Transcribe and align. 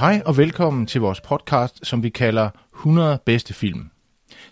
Hej 0.00 0.22
og 0.26 0.36
velkommen 0.36 0.86
til 0.86 1.00
vores 1.00 1.20
podcast, 1.20 1.86
som 1.86 2.02
vi 2.02 2.08
kalder 2.08 2.50
100 2.74 3.18
bedste 3.26 3.54
film. 3.54 3.90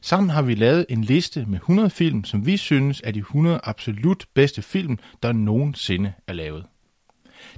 Sammen 0.00 0.30
har 0.30 0.42
vi 0.42 0.54
lavet 0.54 0.86
en 0.88 1.04
liste 1.04 1.44
med 1.48 1.58
100 1.58 1.90
film, 1.90 2.24
som 2.24 2.46
vi 2.46 2.56
synes 2.56 3.02
er 3.04 3.10
de 3.10 3.18
100 3.18 3.60
absolut 3.62 4.26
bedste 4.34 4.62
film, 4.62 4.98
der 5.22 5.32
nogensinde 5.32 6.12
er 6.26 6.32
lavet. 6.32 6.66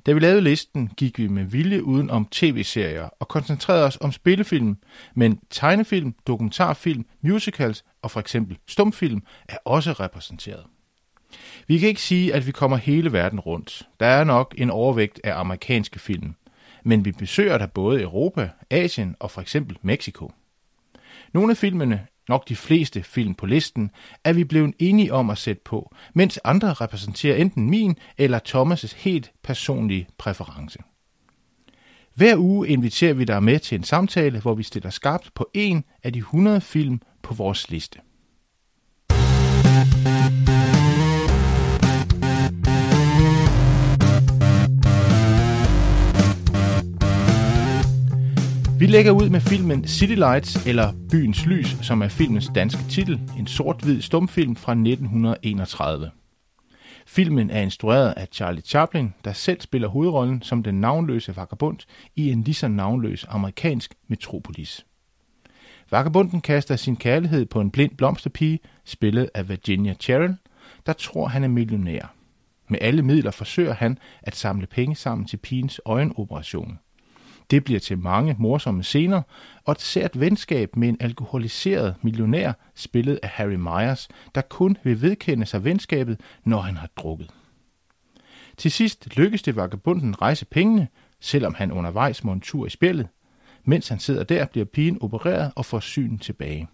Da 0.07 0.13
vi 0.13 0.21
lavede 0.21 0.41
listen, 0.41 0.91
gik 0.97 1.19
vi 1.19 1.29
med 1.29 1.45
vilje 1.45 1.85
uden 1.85 2.11
om 2.11 2.27
tv-serier 2.31 3.09
og 3.21 3.29
koncentrerede 3.29 3.85
os 3.85 3.99
om 4.01 4.13
spillefilm, 4.13 4.77
men 5.15 5.41
tegnefilm, 5.51 6.15
dokumentarfilm, 6.27 7.07
musicals 7.23 7.85
og 8.03 8.11
for 8.11 8.21
eksempel 8.21 8.59
stumfilm 8.69 9.23
er 9.49 9.57
også 9.65 9.93
repræsenteret. 9.93 10.65
Vi 11.67 11.79
kan 11.79 11.89
ikke 11.89 12.03
sige, 12.03 12.35
at 12.35 12.47
vi 12.47 12.53
kommer 12.53 12.77
hele 12.77 13.13
verden 13.13 13.41
rundt. 13.41 13.89
Der 14.01 14.07
er 14.07 14.25
nok 14.25 14.55
en 14.59 14.71
overvægt 14.71 15.21
af 15.25 15.41
amerikanske 15.41 15.99
film, 15.99 16.35
men 16.85 17.05
vi 17.05 17.13
besøger 17.13 17.59
da 17.59 17.67
både 17.67 18.03
Europa, 18.03 18.51
Asien 18.71 19.17
og 19.21 19.31
for 19.31 19.41
eksempel 19.41 19.77
Mexico. 19.83 20.33
Nogle 21.33 21.51
af 21.51 21.57
filmene 21.57 22.07
nok 22.31 22.49
de 22.49 22.57
fleste 22.57 23.03
film 23.03 23.35
på 23.35 23.47
listen, 23.47 23.91
er 24.25 24.33
vi 24.33 24.45
blevet 24.45 24.75
enige 24.79 25.13
om 25.13 25.31
at 25.31 25.39
sætte 25.39 25.63
på, 25.65 25.95
mens 26.15 26.39
andre 26.45 26.73
repræsenterer 26.73 27.37
enten 27.37 27.71
min 27.71 27.97
eller 28.19 28.41
Thomas' 28.49 28.97
helt 28.97 29.33
personlige 29.43 30.09
præference. 30.19 30.79
Hver 32.15 32.37
uge 32.37 32.69
inviterer 32.69 33.15
vi 33.15 33.25
dig 33.25 33.43
med 33.43 33.59
til 33.59 33.79
en 33.79 33.85
samtale, 33.85 34.41
hvor 34.41 34.55
vi 34.55 34.63
stiller 34.63 34.91
skarpt 34.91 35.35
på 35.35 35.51
en 35.55 35.85
af 36.03 36.13
de 36.13 36.19
100 36.19 36.61
film 36.61 37.01
på 37.23 37.35
vores 37.35 37.71
liste. 37.71 37.99
Vi 48.81 48.87
lægger 48.87 49.13
ud 49.13 49.29
med 49.29 49.41
filmen 49.41 49.89
City 49.89 50.15
Lights, 50.15 50.67
eller 50.67 50.93
Byens 51.11 51.47
Lys, 51.47 51.77
som 51.83 52.03
er 52.03 52.09
filmens 52.09 52.51
danske 52.55 52.83
titel, 52.91 53.21
en 53.39 53.47
sort-hvid 53.47 54.03
stumfilm 54.03 54.57
fra 54.57 54.73
1931. 54.73 56.11
Filmen 57.07 57.51
er 57.51 57.61
instrueret 57.61 58.15
af 58.17 58.29
Charlie 58.33 58.63
Chaplin, 58.63 59.15
der 59.25 59.33
selv 59.33 59.61
spiller 59.61 59.89
hovedrollen 59.89 60.43
som 60.43 60.63
den 60.63 60.81
navnløse 60.81 61.37
vagabond 61.37 61.79
i 62.17 62.31
en 62.31 62.43
lige 62.43 62.55
så 62.55 62.69
navnløs 62.69 63.27
amerikansk 63.29 63.95
metropolis. 64.09 64.87
Vagabunden 65.91 66.41
kaster 66.41 66.77
sin 66.77 66.97
kærlighed 66.97 67.47
på 67.47 67.61
en 67.61 67.71
blind 67.71 67.97
blomsterpige, 67.97 68.59
spillet 68.85 69.31
af 69.35 69.49
Virginia 69.49 69.95
Cheryl, 69.95 70.35
der 70.87 70.93
tror 70.93 71.27
han 71.29 71.45
er 71.45 71.49
millionær. 71.49 72.15
Med 72.69 72.79
alle 72.81 73.03
midler 73.03 73.31
forsøger 73.31 73.75
han 73.75 73.99
at 74.23 74.37
samle 74.37 74.67
penge 74.67 74.97
sammen 74.97 75.27
til 75.27 75.37
pigens 75.37 75.81
øjenoperation– 75.85 76.79
det 77.51 77.65
bliver 77.65 77.81
til 77.81 77.99
mange 77.99 78.37
morsomme 78.39 78.83
scener, 78.83 79.23
og 79.65 79.73
et 79.73 79.81
sært 79.81 80.21
venskab 80.21 80.77
med 80.77 80.89
en 80.89 80.97
alkoholiseret 81.01 81.95
millionær, 82.03 82.53
spillet 82.75 83.21
af 83.23 83.29
Harry 83.29 83.55
Myers, 83.55 84.09
der 84.35 84.41
kun 84.41 84.77
vil 84.85 85.03
vedkende 85.03 85.47
sig 85.47 85.65
venskabet, 85.65 86.21
når 86.45 86.61
han 86.61 86.77
har 86.77 86.89
drukket. 86.97 87.31
Til 88.57 88.71
sidst 88.71 89.17
lykkes 89.17 89.43
det 89.43 89.57
vagabunden 89.57 90.23
rejse 90.23 90.47
pengene, 90.47 90.89
selvom 91.21 91.55
han 91.55 91.73
undervejs 91.73 92.25
må 92.25 92.33
en 92.33 92.41
tur 92.41 92.67
i 92.67 92.71
spillet. 92.71 93.09
Mens 93.65 93.89
han 93.89 93.99
sidder 93.99 94.25
der, 94.25 94.47
bliver 94.47 94.65
pigen 94.65 94.99
opereret 95.01 95.53
og 95.57 95.65
får 95.65 95.81
synen 95.81 96.19
tilbage. 96.19 96.69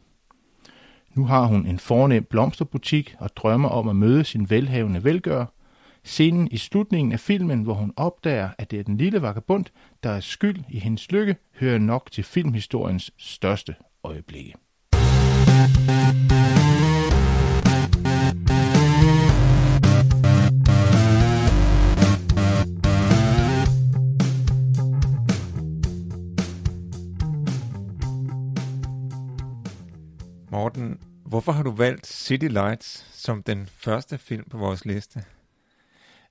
Nu 1.14 1.24
har 1.24 1.44
hun 1.44 1.66
en 1.66 1.78
fornem 1.78 2.24
blomsterbutik 2.24 3.16
og 3.18 3.36
drømmer 3.36 3.68
om 3.68 3.88
at 3.88 3.96
møde 3.96 4.24
sin 4.24 4.50
velhavende 4.50 5.04
velgører, 5.04 5.46
Scenen 6.06 6.48
i 6.50 6.56
slutningen 6.56 7.12
af 7.12 7.20
filmen, 7.20 7.62
hvor 7.62 7.74
hun 7.74 7.92
opdager, 7.96 8.50
at 8.58 8.70
det 8.70 8.78
er 8.78 8.82
den 8.82 8.96
lille 8.96 9.22
vagabond, 9.22 9.64
der 10.02 10.10
er 10.10 10.20
skyld 10.20 10.64
i 10.68 10.78
hendes 10.78 11.12
lykke, 11.12 11.36
hører 11.60 11.78
nok 11.78 12.10
til 12.12 12.24
filmhistoriens 12.24 13.10
største 13.18 13.74
øjeblikke. 14.04 14.54
Morten, 30.50 30.98
hvorfor 31.24 31.52
har 31.52 31.62
du 31.62 31.70
valgt 31.70 32.06
City 32.06 32.44
Lights 32.44 33.06
som 33.12 33.42
den 33.42 33.66
første 33.66 34.18
film 34.18 34.44
på 34.50 34.58
vores 34.58 34.84
liste? 34.84 35.24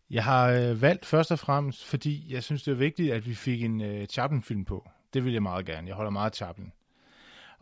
Jeg 0.10 0.24
har 0.24 0.50
øh, 0.50 0.82
valgt 0.82 1.06
først 1.06 1.32
og 1.32 1.40
fremmest, 1.40 1.86
fordi 1.86 2.34
jeg 2.34 2.44
synes, 2.44 2.64
det 2.64 2.72
er 2.72 2.76
vigtigt, 2.76 3.14
at 3.14 3.28
vi 3.28 3.36
fik 3.36 3.64
en 3.64 3.82
øh, 3.82 4.08
Chaplin-film 4.08 4.66
på. 4.66 4.90
Det 5.14 5.26
vil 5.26 5.34
jeg 5.34 5.44
meget 5.44 5.66
gerne. 5.66 5.88
Jeg 5.88 5.96
holder 5.96 6.12
meget 6.12 6.30
af 6.30 6.36
Chaplin. 6.36 6.72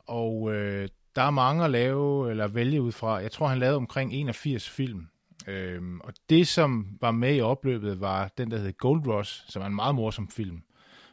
Og 0.08 0.54
øh, 0.54 0.90
der 1.16 1.22
er 1.22 1.30
mange 1.30 1.64
at 1.64 1.72
lave 1.72 2.32
eller 2.32 2.48
vælge 2.48 2.82
ud 2.82 2.92
fra. 2.92 3.16
Jeg 3.16 3.32
tror, 3.32 3.48
han 3.48 3.60
lavede 3.60 3.78
omkring 3.78 4.14
81 4.14 4.70
film. 4.70 5.08
Øhm, 5.48 6.00
og 6.00 6.14
det, 6.30 6.48
som 6.48 6.98
var 7.02 7.12
med 7.12 7.36
i 7.36 7.42
opløbet, 7.42 8.02
var 8.02 8.28
den, 8.38 8.52
der 8.52 8.58
hedder 8.58 8.72
Gold 8.72 9.08
Rush, 9.08 9.44
som 9.48 9.62
er 9.62 9.66
en 9.66 9.76
meget 9.76 9.96
morsom 9.96 10.30
film, 10.30 10.64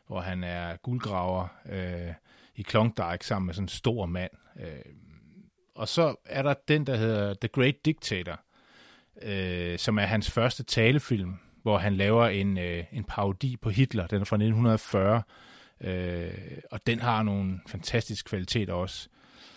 hvor 0.07 0.21
han 0.21 0.45
er 0.45 0.77
guldgraver 0.77 1.49
øh, 1.69 2.15
i 2.57 2.63
Klondike 2.63 3.27
sammen 3.27 3.47
med 3.47 3.55
sådan 3.55 3.65
en 3.65 3.69
stor 3.69 4.07
mand. 4.07 4.31
Øh, 4.61 4.93
og 5.75 5.89
så 5.89 6.15
er 6.25 6.43
der 6.43 6.55
den, 6.69 6.87
der 6.87 6.97
hedder 6.97 7.35
The 7.35 7.49
Great 7.49 7.85
Dictator, 7.85 8.41
øh, 9.23 9.79
som 9.79 9.99
er 9.99 10.03
hans 10.03 10.31
første 10.31 10.63
talefilm, 10.63 11.35
hvor 11.63 11.79
han 11.79 11.97
laver 11.97 12.27
en, 12.27 12.59
øh, 12.59 12.85
en 12.93 13.05
parodi 13.05 13.57
på 13.57 13.71
Hitler. 13.71 14.07
Den 14.07 14.21
er 14.21 14.25
fra 14.25 14.37
1940, 14.37 15.23
øh, 15.81 16.33
og 16.71 16.87
den 16.87 17.01
har 17.01 17.23
nogle 17.23 17.61
fantastiske 17.67 18.29
kvaliteter 18.29 18.73
også. 18.73 19.09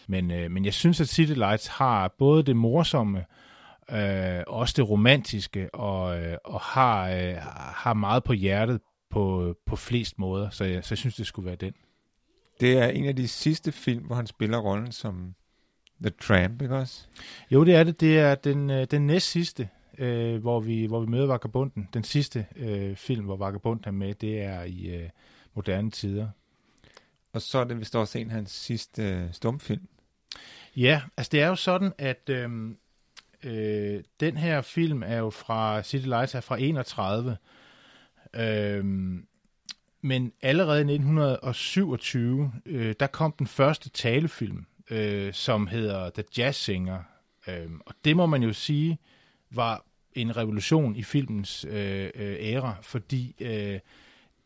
Men, 0.08 0.32
øh, 0.32 0.52
men 0.52 0.66
jeg 0.66 0.74
synes, 0.74 1.02
at 1.02 1.08
City 1.08 1.34
Lights 1.34 1.68
har 1.68 2.16
både 2.18 2.44
det 2.44 2.56
morsomme, 2.56 3.26
øh, 3.92 4.44
også 4.48 4.74
det 4.78 4.90
romantiske, 4.90 5.76
og, 5.76 6.22
øh, 6.22 6.38
og 6.46 6.60
har, 6.60 7.10
øh, 7.10 7.36
har 7.76 7.94
meget 7.94 8.24
på 8.24 8.34
hjertet 8.34 8.82
på, 9.10 9.56
på 9.66 9.76
flest 9.76 10.20
måder. 10.20 10.50
Så 10.50 10.64
jeg, 10.64 10.84
så 10.84 10.94
jeg 10.94 10.98
synes, 10.98 11.16
det 11.16 11.28
skulle 11.28 11.46
være 11.46 11.56
den. 11.56 11.74
Det 12.60 12.78
er 12.78 12.88
en 12.88 13.06
af 13.06 13.16
de 13.16 13.28
sidste 13.28 13.72
film, 13.72 14.06
hvor 14.06 14.16
han 14.16 14.28
spiller 14.28 14.58
rollen 14.58 14.92
som 14.92 15.36
The 16.02 16.10
Tramp, 16.10 16.62
ikke 16.62 16.76
også? 16.76 17.06
Jo, 17.52 17.66
det 17.66 17.76
er 17.76 17.84
det. 17.84 18.00
Det 18.00 18.20
er 18.20 18.36
den, 18.36 18.70
øh, 18.70 18.88
den 18.92 19.08
næst 19.08 19.30
sidste, 19.30 19.70
øh, 19.98 20.42
hvor, 20.42 20.60
vi, 20.60 20.86
hvor 20.86 21.00
vi 21.00 21.06
møder 21.06 21.26
Vagabunden. 21.26 21.90
Den 21.94 22.04
sidste 22.04 22.46
øh, 22.56 22.96
film, 22.96 23.26
hvor 23.26 23.38
Vagabunden 23.38 23.84
er 23.88 23.92
med, 23.92 24.14
det 24.14 24.42
er 24.42 24.64
i 24.64 24.86
øh, 24.86 25.10
moderne 25.54 25.92
tider. 25.92 26.28
Og 27.34 27.42
så 27.42 27.58
er 27.58 27.64
det 27.64 27.80
vist 27.80 27.96
også 27.96 28.18
en 28.18 28.28
af 28.28 28.34
hans 28.34 28.52
sidste 28.52 29.04
øh, 29.04 29.34
stumfilm. 29.34 29.88
Ja, 30.76 31.02
altså 31.18 31.30
det 31.32 31.42
er 31.42 31.48
jo 31.48 31.56
sådan, 31.56 31.94
at 31.98 32.30
øh, 32.30 32.50
øh, 33.44 34.04
den 34.20 34.38
her 34.38 34.62
film 34.62 35.04
er 35.04 35.18
jo 35.18 35.30
fra 35.30 35.84
City 35.84 36.06
Lights 36.08 36.36
er 36.36 36.42
fra 36.42 36.58
31. 36.60 37.38
Øh, 38.34 38.86
men 40.02 40.34
allerede 40.42 40.80
i 40.80 40.94
1927, 40.94 42.52
øh, 42.66 42.96
der 43.00 43.08
kom 43.08 43.34
den 43.40 43.48
første 43.48 43.90
talefilm 43.90 44.66
øh, 44.90 45.34
som 45.34 45.68
hedder 45.68 46.10
The 46.10 46.24
Jazz 46.38 46.58
Singer. 46.58 47.04
Øh, 47.48 47.70
og 47.86 47.96
det 48.06 48.16
må 48.16 48.26
man 48.26 48.44
jo 48.44 48.54
sige 48.54 48.98
var 49.52 49.86
en 50.14 50.38
revolution 50.38 50.96
i 50.96 51.04
filmens 51.04 51.66
øh, 51.70 52.10
øh, 52.16 52.36
æra, 52.40 52.76
fordi 52.82 53.36
øh, 53.40 53.80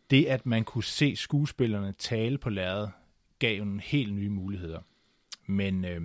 det, 0.09 0.25
at 0.25 0.45
man 0.45 0.63
kunne 0.63 0.83
se 0.83 1.15
skuespillerne 1.15 1.93
tale 1.97 2.37
på 2.37 2.49
lærredet, 2.49 2.91
gav 3.39 3.61
en 3.61 3.79
helt 3.79 4.13
nye 4.13 4.29
muligheder. 4.29 4.79
Men, 5.45 5.85
øh, 5.85 6.01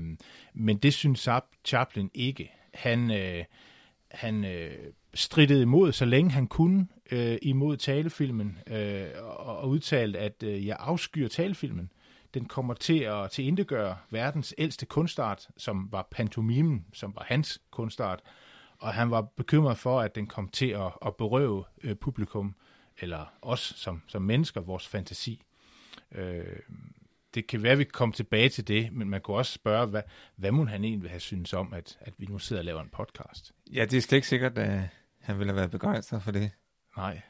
men 0.54 0.76
det 0.78 0.94
synes 0.94 1.28
Chaplin 1.64 2.10
ikke. 2.14 2.50
Han, 2.74 3.10
øh, 3.10 3.44
han 4.10 4.44
øh, 4.44 4.92
strittede 5.14 5.62
imod, 5.62 5.92
så 5.92 6.04
længe 6.04 6.30
han 6.30 6.46
kunne, 6.46 6.88
øh, 7.10 7.38
imod 7.42 7.76
talefilmen, 7.76 8.58
øh, 8.66 9.08
og, 9.18 9.56
og 9.56 9.68
udtalte, 9.68 10.18
at 10.18 10.42
øh, 10.42 10.66
jeg 10.66 10.76
afskyer 10.80 11.28
talefilmen 11.28 11.90
den 12.34 12.44
kommer 12.44 12.74
til 12.74 12.98
at 12.98 13.30
til 13.30 13.46
indegøre 13.46 13.96
verdens 14.10 14.54
ældste 14.58 14.86
kunstart, 14.86 15.48
som 15.56 15.88
var 15.92 16.08
pantomimen, 16.10 16.86
som 16.92 17.14
var 17.14 17.24
hans 17.24 17.60
kunstart, 17.70 18.22
og 18.78 18.94
han 18.94 19.10
var 19.10 19.20
bekymret 19.22 19.78
for, 19.78 20.00
at 20.00 20.14
den 20.14 20.26
kom 20.26 20.48
til 20.48 20.68
at, 20.68 20.92
at 21.06 21.16
berøve 21.16 21.64
øh, 21.82 21.96
publikum, 21.96 22.54
eller 22.98 23.26
os 23.42 23.60
som, 23.76 24.02
som 24.08 24.22
mennesker, 24.22 24.60
vores 24.60 24.88
fantasi. 24.88 25.42
Øh, 26.12 26.56
det 27.34 27.46
kan 27.46 27.62
være, 27.62 27.72
at 27.72 27.78
vi 27.78 27.84
kan 27.84 27.92
komme 27.92 28.14
tilbage 28.14 28.48
til 28.48 28.68
det, 28.68 28.92
men 28.92 29.08
man 29.08 29.20
kunne 29.20 29.36
også 29.36 29.52
spørge, 29.52 29.86
hvad, 29.86 30.02
hvad 30.36 30.52
må 30.52 30.64
han 30.64 30.84
egentlig 30.84 31.10
have 31.10 31.20
synes 31.20 31.52
om, 31.52 31.72
at, 31.72 31.98
at 32.00 32.14
vi 32.18 32.26
nu 32.26 32.38
sidder 32.38 32.60
og 32.60 32.64
laver 32.64 32.80
en 32.80 32.88
podcast? 32.88 33.52
Ja, 33.72 33.84
det 33.84 33.96
er 33.96 34.00
slet 34.00 34.16
ikke 34.16 34.28
sikkert, 34.28 34.58
at 34.58 34.88
han 35.20 35.38
ville 35.38 35.52
have 35.52 35.56
været 35.56 35.70
begejstret 35.70 36.22
for 36.22 36.30
det. 36.30 36.50
Nej, 36.96 37.20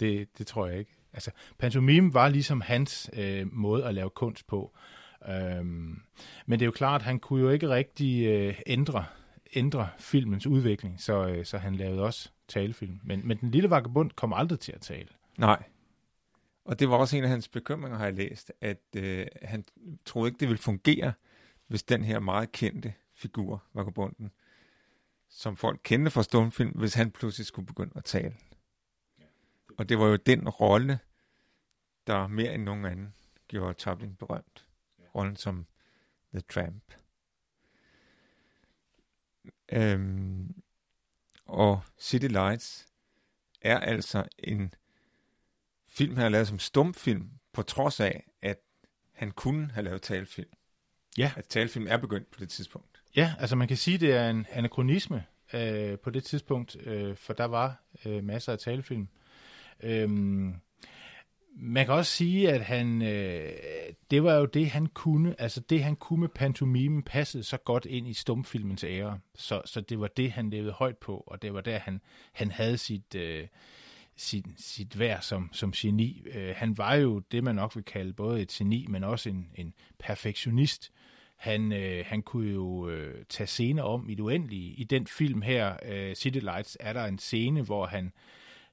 det, 0.00 0.38
det 0.38 0.46
tror 0.46 0.66
jeg 0.66 0.78
ikke. 0.78 0.95
Altså, 1.16 1.30
pantomime 1.58 2.14
var 2.14 2.28
ligesom 2.28 2.60
hans 2.60 3.10
øh, 3.12 3.52
måde 3.52 3.84
at 3.84 3.94
lave 3.94 4.10
kunst 4.10 4.46
på. 4.46 4.76
Øhm, 5.28 6.00
men 6.46 6.58
det 6.58 6.62
er 6.62 6.66
jo 6.66 6.72
klart, 6.72 7.00
at 7.00 7.04
han 7.04 7.18
kunne 7.18 7.42
jo 7.42 7.50
ikke 7.50 7.68
rigtig 7.68 8.26
øh, 8.26 8.60
ændre, 8.66 9.04
ændre 9.54 9.88
filmens 9.98 10.46
udvikling, 10.46 11.00
så, 11.00 11.28
øh, 11.28 11.44
så 11.44 11.58
han 11.58 11.74
lavede 11.74 12.02
også 12.02 12.30
talefilm. 12.48 13.00
Men, 13.04 13.28
men 13.28 13.36
den 13.36 13.50
lille 13.50 13.70
vagabund 13.70 14.10
kom 14.10 14.32
aldrig 14.32 14.60
til 14.60 14.72
at 14.72 14.80
tale. 14.80 15.08
Nej. 15.38 15.62
Og 16.64 16.78
det 16.78 16.90
var 16.90 16.96
også 16.96 17.16
en 17.16 17.24
af 17.24 17.30
hans 17.30 17.48
bekymringer, 17.48 17.98
har 17.98 18.04
jeg 18.04 18.14
læst, 18.14 18.52
at 18.60 18.82
øh, 18.96 19.26
han 19.42 19.64
troede 20.04 20.28
ikke, 20.28 20.38
det 20.40 20.48
ville 20.48 20.62
fungere, 20.62 21.12
hvis 21.68 21.82
den 21.82 22.04
her 22.04 22.20
meget 22.20 22.52
kendte 22.52 22.92
figur, 23.14 23.62
vagabunden, 23.74 24.30
som 25.28 25.56
folk 25.56 25.80
kendte 25.82 26.10
fra 26.10 26.22
stumfilm, 26.22 26.70
hvis 26.70 26.94
han 26.94 27.10
pludselig 27.10 27.46
skulle 27.46 27.66
begynde 27.66 27.92
at 27.96 28.04
tale. 28.04 28.34
Og 29.78 29.88
det 29.88 29.98
var 29.98 30.06
jo 30.06 30.16
den 30.16 30.48
rolle, 30.48 30.98
der 32.06 32.26
mere 32.26 32.54
end 32.54 32.62
nogen 32.62 32.84
anden 32.84 33.14
gjorde 33.48 33.78
Chaplin 33.78 34.14
berømt. 34.14 34.66
Rollen 35.14 35.36
som 35.36 35.66
The 36.32 36.40
Tramp. 36.40 36.92
Øhm, 39.72 40.62
og 41.44 41.80
City 42.00 42.26
Lights 42.26 42.88
er 43.60 43.78
altså 43.78 44.28
en 44.38 44.74
film, 45.88 46.14
han 46.14 46.22
har 46.22 46.28
lavet 46.28 46.48
som 46.48 46.58
stumfilm, 46.58 47.30
på 47.52 47.62
trods 47.62 48.00
af, 48.00 48.30
at 48.42 48.58
han 49.12 49.30
kunne 49.30 49.70
have 49.70 49.84
lavet 49.84 50.02
talefilm. 50.02 50.50
Ja. 51.18 51.32
At 51.36 51.46
talefilm 51.46 51.86
er 51.88 51.96
begyndt 51.96 52.30
på 52.30 52.40
det 52.40 52.50
tidspunkt. 52.50 53.02
Ja, 53.16 53.34
altså 53.38 53.56
man 53.56 53.68
kan 53.68 53.76
sige, 53.76 53.98
det 53.98 54.12
er 54.12 54.30
en 54.30 54.46
anachronisme 54.50 55.24
øh, 55.52 55.98
på 55.98 56.10
det 56.10 56.24
tidspunkt, 56.24 56.76
øh, 56.80 57.16
for 57.16 57.32
der 57.32 57.44
var 57.44 57.82
øh, 58.04 58.24
masser 58.24 58.52
af 58.52 58.58
talefilm. 58.58 59.08
Øhm, 59.82 60.54
man 61.58 61.86
kan 61.86 61.94
også 61.94 62.12
sige, 62.12 62.52
at 62.52 62.64
han, 62.64 63.02
øh, 63.02 63.52
det 64.10 64.22
var 64.22 64.34
jo 64.34 64.44
det, 64.44 64.70
han 64.70 64.86
kunne. 64.86 65.40
Altså 65.40 65.60
det, 65.60 65.84
han 65.84 65.96
kunne 65.96 66.20
med 66.20 66.28
pantomimen, 66.28 67.02
passede 67.02 67.44
så 67.44 67.56
godt 67.56 67.84
ind 67.86 68.08
i 68.08 68.12
stumfilmens 68.12 68.84
ære. 68.84 69.18
Så, 69.34 69.62
så 69.64 69.80
det 69.80 70.00
var 70.00 70.08
det, 70.08 70.32
han 70.32 70.50
levede 70.50 70.72
højt 70.72 70.98
på, 70.98 71.24
og 71.26 71.42
det 71.42 71.54
var 71.54 71.60
der, 71.60 71.78
han, 71.78 72.00
han 72.32 72.50
havde 72.50 72.78
sit, 72.78 73.14
øh, 73.14 73.46
sit, 74.16 74.46
sit 74.56 74.98
værd 74.98 75.22
som, 75.22 75.50
som 75.52 75.72
geni. 75.72 76.22
Øh, 76.34 76.54
han 76.56 76.78
var 76.78 76.94
jo 76.94 77.18
det, 77.18 77.44
man 77.44 77.54
nok 77.54 77.76
vil 77.76 77.84
kalde 77.84 78.12
både 78.12 78.42
et 78.42 78.48
geni, 78.48 78.86
men 78.88 79.04
også 79.04 79.28
en, 79.28 79.50
en 79.54 79.74
perfektionist. 79.98 80.92
Han, 81.36 81.72
øh, 81.72 82.04
han 82.06 82.22
kunne 82.22 82.52
jo 82.52 82.88
øh, 82.88 83.24
tage 83.28 83.46
scener 83.46 83.82
om 83.82 84.08
i 84.08 84.14
det 84.14 84.22
uendelige. 84.22 84.74
I 84.74 84.84
den 84.84 85.06
film 85.06 85.42
her, 85.42 85.76
øh, 85.82 86.14
City 86.14 86.38
Lights, 86.38 86.76
er 86.80 86.92
der 86.92 87.04
en 87.04 87.18
scene, 87.18 87.62
hvor 87.62 87.86
han 87.86 88.12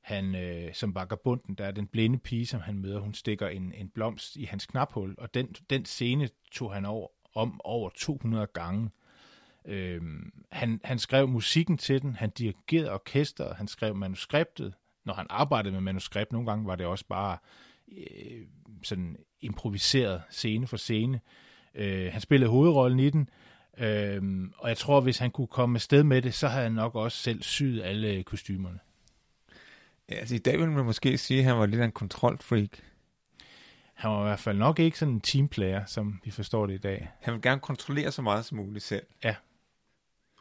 han, 0.03 0.35
øh, 0.35 0.73
som 0.73 0.95
vagabunden, 0.95 1.55
der 1.55 1.65
er 1.65 1.71
den 1.71 1.87
blinde 1.87 2.17
pige, 2.17 2.45
som 2.45 2.61
han 2.61 2.79
møder, 2.79 2.99
hun 2.99 3.13
stikker 3.13 3.47
en, 3.47 3.73
en 3.73 3.89
blomst 3.89 4.35
i 4.35 4.43
hans 4.43 4.65
knaphul, 4.65 5.15
og 5.17 5.33
den, 5.33 5.55
den 5.69 5.85
scene 5.85 6.29
tog 6.51 6.73
han 6.73 6.85
over, 6.85 7.07
om 7.35 7.61
over 7.63 7.89
200 7.89 8.47
gange. 8.53 8.89
Øhm, 9.65 10.43
han, 10.51 10.81
han 10.83 10.99
skrev 10.99 11.27
musikken 11.27 11.77
til 11.77 12.01
den, 12.01 12.15
han 12.15 12.29
dirigerede 12.29 12.93
orkestret, 12.93 13.55
han 13.55 13.67
skrev 13.67 13.95
manuskriptet. 13.95 14.73
Når 15.05 15.13
han 15.13 15.27
arbejdede 15.29 15.73
med 15.73 15.81
manuskript, 15.81 16.31
nogle 16.31 16.47
gange 16.47 16.67
var 16.67 16.75
det 16.75 16.85
også 16.85 17.05
bare 17.09 17.37
øh, 17.97 18.41
sådan 18.83 19.17
improviseret 19.41 20.21
scene 20.29 20.67
for 20.67 20.77
scene. 20.77 21.19
Øh, 21.75 22.11
han 22.11 22.21
spillede 22.21 22.51
hovedrollen 22.51 22.99
i 22.99 23.09
den, 23.09 23.29
øh, 23.77 24.49
og 24.57 24.69
jeg 24.69 24.77
tror, 24.77 25.01
hvis 25.01 25.17
han 25.17 25.31
kunne 25.31 25.47
komme 25.47 25.79
sted 25.79 26.03
med 26.03 26.21
det, 26.21 26.33
så 26.33 26.47
havde 26.47 26.63
han 26.63 26.71
nok 26.71 26.95
også 26.95 27.17
selv 27.17 27.41
syet 27.41 27.83
alle 27.83 28.23
kostymerne. 28.23 28.79
Ja, 30.09 30.15
altså 30.15 30.35
i 30.35 30.37
dag 30.37 30.59
vil 30.59 30.71
man 30.71 30.85
måske 30.85 31.17
sige, 31.17 31.39
at 31.39 31.45
han 31.45 31.57
var 31.57 31.65
lidt 31.65 31.81
af 31.81 31.85
en 31.85 31.91
kontrolfreak. 31.91 32.69
Han 33.93 34.11
var 34.11 34.21
i 34.21 34.23
hvert 34.23 34.39
fald 34.39 34.57
nok 34.57 34.79
ikke 34.79 34.99
sådan 34.99 35.13
en 35.13 35.21
teamplayer, 35.21 35.85
som 35.85 36.19
vi 36.23 36.31
forstår 36.31 36.65
det 36.65 36.73
i 36.73 36.77
dag. 36.77 37.11
Han 37.21 37.33
vil 37.33 37.41
gerne 37.41 37.61
kontrollere 37.61 38.11
så 38.11 38.21
meget 38.21 38.45
som 38.45 38.57
muligt 38.57 38.83
selv. 38.85 39.05
Ja. 39.23 39.35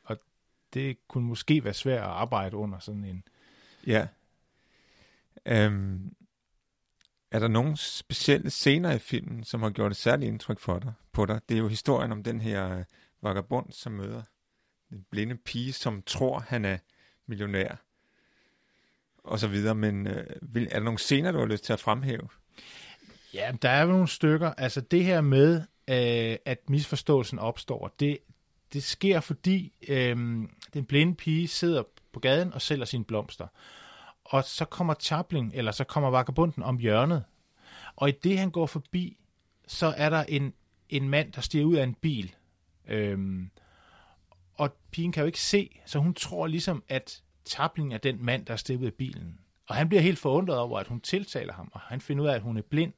Og 0.05 0.19
det 0.75 1.09
kunne 1.09 1.26
måske 1.26 1.64
være 1.64 1.75
svært 1.75 1.99
at 1.99 2.05
arbejde 2.05 2.56
under 2.56 2.79
sådan 2.79 3.05
en... 3.05 3.25
Ja. 3.87 4.06
Øhm, 5.47 6.14
er 7.31 7.38
der 7.38 7.49
nogle 7.49 7.76
specielle 7.76 8.50
scener 8.50 8.93
i 8.93 8.99
filmen, 8.99 9.44
som 9.44 9.62
har 9.62 9.70
gjort 9.70 9.91
et 9.91 9.97
særligt 9.97 10.29
indtryk 10.29 10.59
for 10.59 10.79
dig, 10.79 10.93
på 11.12 11.26
dig? 11.26 11.41
Det 11.49 11.55
er 11.55 11.59
jo 11.59 11.69
historien 11.69 12.12
om 12.12 12.23
den 12.23 12.41
her 12.41 12.79
øh, 12.79 12.85
vagabond, 13.23 13.73
som 13.73 13.93
møder 13.93 14.23
den 14.91 15.06
blinde 15.11 15.37
pige, 15.37 15.73
som 15.73 16.03
tror, 16.03 16.38
han 16.38 16.64
er 16.64 16.79
millionær 17.26 17.76
og 19.25 19.39
så 19.39 19.49
videre, 19.49 19.75
men 19.75 20.07
øh, 20.07 20.27
vil, 20.43 20.69
er 20.71 20.79
der 20.79 20.85
nogle 20.85 20.99
scener, 20.99 21.33
du 21.33 21.39
har 21.39 21.47
lyst 21.47 21.65
til 21.65 21.73
at 21.73 21.81
fremhæve? 21.81 22.29
Ja, 23.35 23.53
der 23.63 23.69
er 23.69 23.83
jo 23.83 23.89
nogle 23.89 24.09
stykker. 24.09 24.51
Altså 24.51 24.81
det 24.81 25.05
her 25.05 25.21
med, 25.21 25.57
øh, 25.89 26.37
at 26.45 26.71
misforståelsen 26.71 27.39
opstår, 27.39 27.95
det, 28.01 28.19
det 28.73 28.83
sker, 28.83 29.21
fordi 29.21 29.73
øh, 29.89 30.17
den 30.75 30.85
blinde 30.89 31.15
pige 31.15 31.49
sidder 31.49 31.83
på 32.13 32.21
gaden 32.21 32.53
og 32.53 32.63
sælger 32.63 32.85
sine 32.85 33.05
blomster. 33.05 33.47
Og 34.25 34.45
så 34.45 34.65
kommer 34.65 34.95
Chaplin, 35.01 35.51
eller 35.55 35.73
så 35.73 35.85
kommer 35.85 36.11
vagabunden 36.11 36.63
om 36.63 36.79
hjørnet. 36.79 37.25
Og 37.97 38.09
i 38.09 38.13
det, 38.13 38.39
han 38.39 38.51
går 38.51 38.67
forbi, 38.67 39.19
så 39.67 39.95
er 39.97 40.11
der 40.11 40.25
en, 40.29 40.53
en 40.89 41.09
mand, 41.09 41.33
der 41.33 41.41
stiger 41.41 41.65
ud 41.65 41.77
af 41.77 41.85
en 41.85 41.95
bil. 41.95 42.35
Øhm, 42.89 43.51
og 44.55 44.77
pigen 44.91 45.13
kan 45.13 45.21
jo 45.21 45.27
ikke 45.27 45.41
se, 45.41 45.81
så 45.87 45.99
hun 45.99 46.15
tror 46.15 46.47
ligesom, 46.47 46.83
at 46.89 47.23
Chaplin 47.47 47.93
er 47.93 47.99
den 47.99 48.25
mand, 48.25 48.47
der 48.47 48.53
er 48.53 48.87
af 48.87 48.94
bilen. 48.94 49.39
Og 49.69 49.75
han 49.75 49.89
bliver 49.89 50.03
helt 50.03 50.19
forundret 50.19 50.59
over, 50.59 50.81
at 50.81 50.87
hun 50.87 51.00
tiltaler 51.00 51.53
ham, 51.53 51.69
og 51.73 51.81
han 51.81 52.00
finder 52.00 52.25
ud 52.25 52.28
af, 52.28 52.35
at 52.35 52.43
hun 52.43 52.57
er 52.57 52.62
blind. 52.62 52.93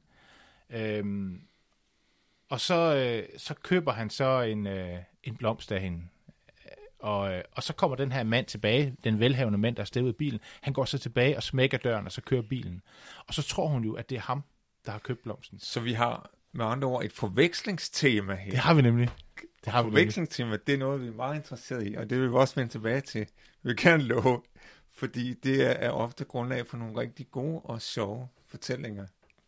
Øhm, 0.69 1.41
og 2.49 2.59
så, 2.59 2.95
øh, 2.95 3.39
så 3.39 3.53
køber 3.53 3.91
han 3.91 4.09
så 4.09 4.41
en, 4.41 4.67
øh, 4.67 4.99
en 5.23 5.35
blomst 5.35 5.71
af 5.71 5.81
hende. 5.81 6.01
Og, 6.99 7.33
øh, 7.33 7.43
og 7.51 7.63
så 7.63 7.73
kommer 7.73 7.95
den 7.97 8.11
her 8.11 8.23
mand 8.23 8.45
tilbage, 8.45 8.95
den 9.03 9.19
velhavende 9.19 9.57
mand, 9.57 9.75
der 9.75 9.81
er 9.81 9.85
steget 9.85 10.07
af 10.07 10.15
bilen. 10.15 10.39
Han 10.61 10.73
går 10.73 10.85
så 10.85 10.97
tilbage 10.97 11.37
og 11.37 11.43
smækker 11.43 11.77
døren, 11.77 12.05
og 12.05 12.11
så 12.11 12.21
kører 12.21 12.41
bilen. 12.41 12.81
Og 13.27 13.33
så 13.33 13.41
tror 13.41 13.67
hun 13.67 13.83
jo, 13.83 13.93
at 13.93 14.09
det 14.09 14.15
er 14.15 14.21
ham, 14.21 14.43
der 14.85 14.91
har 14.91 14.99
købt 14.99 15.23
blomsten. 15.23 15.59
Så 15.59 15.79
vi 15.79 15.93
har 15.93 16.29
med 16.51 16.65
andre 16.65 16.87
ord 16.87 17.05
et 17.05 17.13
forvekslingstema 17.13 18.35
her. 18.35 18.51
Det 18.51 18.59
har 18.59 18.73
vi 18.73 18.81
nemlig. 18.81 19.09
Det 19.65 19.73
har 19.73 19.81
vi 19.81 19.85
nemlig. 19.85 20.01
Forvekslingstema, 20.01 20.57
det 20.67 20.73
er 20.73 20.77
noget, 20.77 21.01
vi 21.01 21.07
er 21.07 21.11
meget 21.11 21.35
interesseret 21.35 21.87
i, 21.87 21.95
og 21.95 22.09
det 22.09 22.21
vil 22.21 22.29
vi 22.29 22.35
også 22.35 22.55
vende 22.55 22.71
tilbage 22.71 23.01
til. 23.01 23.27
Vi 23.65 23.69
vil 23.69 23.77
gerne 23.77 24.03
love, 24.13 24.41
fordi 24.93 25.33
det 25.33 25.83
er, 25.83 25.89
ofte 25.89 26.25
grundlag 26.25 26.67
for 26.67 26.77
nogle 26.77 26.99
rigtig 26.99 27.31
gode 27.31 27.61
og 27.61 27.81
sjove 27.81 28.27
fortællinger. 28.47 29.05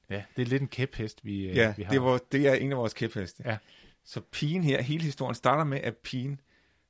Ja, 0.10 0.24
det 0.36 0.42
er 0.42 0.46
lidt 0.46 0.62
en 0.62 0.68
kæphest, 0.68 1.26
vi, 1.26 1.46
øh, 1.50 1.56
Ja, 1.56 1.74
vi 1.78 1.84
har. 1.84 1.92
det, 1.92 2.02
var, 2.02 2.20
det 2.32 2.48
er 2.48 2.54
en 2.54 2.72
af 2.72 2.78
vores 2.78 2.94
kæpheste. 2.94 3.44
Ja. 3.46 3.58
Så 4.04 4.22
pigen 4.22 4.64
her, 4.64 4.82
hele 4.82 5.04
historien 5.04 5.36
starter 5.36 5.64
med, 5.64 5.82
at 5.82 5.98
pigen 5.98 6.42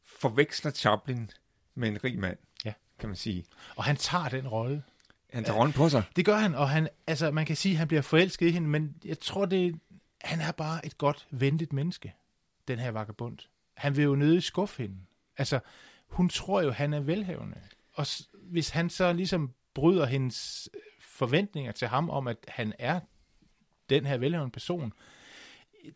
forveksler 0.03 0.72
Chaplin 0.72 1.29
med 1.75 1.89
en 1.89 2.03
rig 2.03 2.19
mand, 2.19 2.38
Ja. 2.65 2.74
kan 3.00 3.10
man 3.10 3.15
sige. 3.15 3.46
Og 3.75 3.84
han 3.84 3.96
tager 3.96 4.29
den 4.29 4.48
rolle. 4.48 4.84
Han 5.34 5.43
tager 5.43 5.57
rollen 5.60 5.74
på 5.74 5.89
sig. 5.89 6.03
Det 6.15 6.25
gør 6.25 6.36
han, 6.36 6.55
og 6.55 6.69
han, 6.69 6.89
altså, 7.07 7.31
man 7.31 7.46
kan 7.46 7.55
sige, 7.55 7.72
at 7.74 7.77
han 7.79 7.88
bliver 7.88 8.01
forelsket 8.01 8.48
i 8.48 8.51
hende, 8.51 8.67
men 8.67 8.96
jeg 9.05 9.19
tror, 9.19 9.46
det, 9.46 9.79
han 10.22 10.41
er 10.41 10.51
bare 10.51 10.86
et 10.86 10.98
godt, 10.98 11.27
venligt 11.31 11.74
menneske, 11.74 12.13
den 12.67 12.79
her 12.79 12.91
vagabond. 12.91 13.38
Han 13.77 13.96
vil 13.98 14.03
jo 14.03 14.15
nødig 14.15 14.43
skuffe 14.43 14.81
hende. 14.84 14.96
Altså, 15.38 15.60
hun 16.07 16.29
tror 16.29 16.61
jo, 16.61 16.71
han 16.71 16.93
er 16.93 16.99
velhavende. 16.99 17.61
Og 17.93 18.07
s- 18.07 18.29
hvis 18.33 18.69
han 18.69 18.89
så 18.89 19.13
ligesom 19.13 19.53
bryder 19.73 20.05
hendes 20.05 20.69
øh, 20.73 20.81
forventninger 20.99 21.71
til 21.71 21.87
ham 21.87 22.09
om, 22.09 22.27
at 22.27 22.37
han 22.47 22.73
er 22.79 22.99
den 23.89 24.05
her 24.05 24.17
velhavende 24.17 24.51
person, 24.51 24.93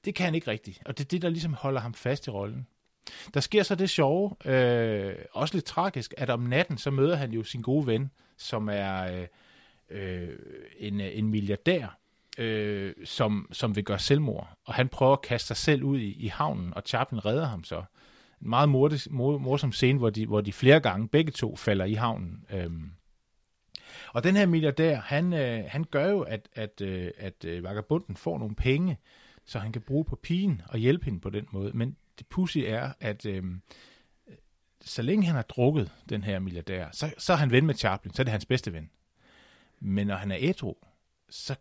det 0.05 0.15
kan 0.15 0.25
han 0.25 0.35
ikke 0.35 0.51
rigtigt. 0.51 0.81
Og 0.85 0.97
det 0.97 1.03
er 1.03 1.07
det, 1.07 1.21
der 1.21 1.29
ligesom 1.29 1.53
holder 1.53 1.81
ham 1.81 1.93
fast 1.93 2.27
i 2.27 2.29
rollen. 2.29 2.67
Der 3.33 3.39
sker 3.39 3.63
så 3.63 3.75
det 3.75 3.89
sjove, 3.89 4.35
øh, 4.45 5.15
også 5.31 5.55
lidt 5.55 5.65
tragisk, 5.65 6.13
at 6.17 6.29
om 6.29 6.39
natten, 6.39 6.77
så 6.77 6.91
møder 6.91 7.15
han 7.15 7.31
jo 7.31 7.43
sin 7.43 7.61
gode 7.61 7.87
ven, 7.87 8.11
som 8.37 8.69
er 8.69 9.03
øh, 9.03 9.27
øh 9.89 10.39
en, 10.77 11.01
en 11.01 11.27
milliardær, 11.27 11.97
øh, 12.37 12.93
som, 13.05 13.49
som 13.51 13.75
vil 13.75 13.83
gøre 13.83 13.99
selvmord. 13.99 14.57
Og 14.65 14.73
han 14.73 14.89
prøver 14.89 15.13
at 15.13 15.21
kaste 15.21 15.47
sig 15.47 15.57
selv 15.57 15.83
ud 15.83 15.99
i, 15.99 16.13
i 16.13 16.27
havnen, 16.27 16.73
og 16.73 16.83
Chaplin 16.85 17.25
redder 17.25 17.45
ham 17.45 17.63
så. 17.63 17.83
En 18.41 18.49
meget 18.49 18.69
mordes, 18.69 19.07
mor, 19.11 19.37
morsom 19.37 19.71
scene, 19.71 19.99
hvor 19.99 20.09
de, 20.09 20.27
hvor 20.27 20.41
de 20.41 20.53
flere 20.53 20.79
gange 20.79 21.07
begge 21.07 21.31
to 21.31 21.55
falder 21.55 21.85
i 21.85 21.93
havnen. 21.93 22.45
Øhm. 22.49 22.91
Og 24.13 24.23
den 24.23 24.35
her 24.35 24.45
milliardær, 24.45 24.99
han, 24.99 25.33
øh, 25.33 25.63
han 25.67 25.83
gør 25.83 26.09
jo, 26.09 26.21
at, 26.21 26.49
at, 26.53 26.81
øh, 26.81 27.11
at 27.17 27.45
øh, 27.45 27.63
vagabunden 27.63 28.15
får 28.15 28.39
nogle 28.39 28.55
penge, 28.55 28.97
så 29.45 29.59
han 29.59 29.71
kan 29.71 29.81
bruge 29.81 30.05
på 30.05 30.15
pigen 30.15 30.61
og 30.67 30.79
hjælpe 30.79 31.05
hende 31.05 31.19
på 31.19 31.29
den 31.29 31.47
måde. 31.51 31.71
Men 31.73 31.97
det 32.19 32.27
pussy 32.27 32.57
er, 32.57 32.93
at 32.99 33.25
øh, 33.25 33.43
så 34.81 35.01
længe 35.01 35.25
han 35.25 35.35
har 35.35 35.41
drukket 35.41 35.91
den 36.09 36.23
her 36.23 36.39
milliardær, 36.39 36.89
så, 36.91 37.13
så 37.17 37.33
er 37.33 37.37
han 37.37 37.51
ven 37.51 37.65
med 37.65 37.75
Chaplin, 37.75 38.13
så 38.13 38.21
er 38.21 38.23
det 38.23 38.31
hans 38.31 38.45
bedste 38.45 38.73
ven. 38.73 38.89
Men 39.79 40.07
når 40.07 40.15
han 40.15 40.31
er 40.31 40.37
ædru, 40.39 40.75
så 41.29 41.55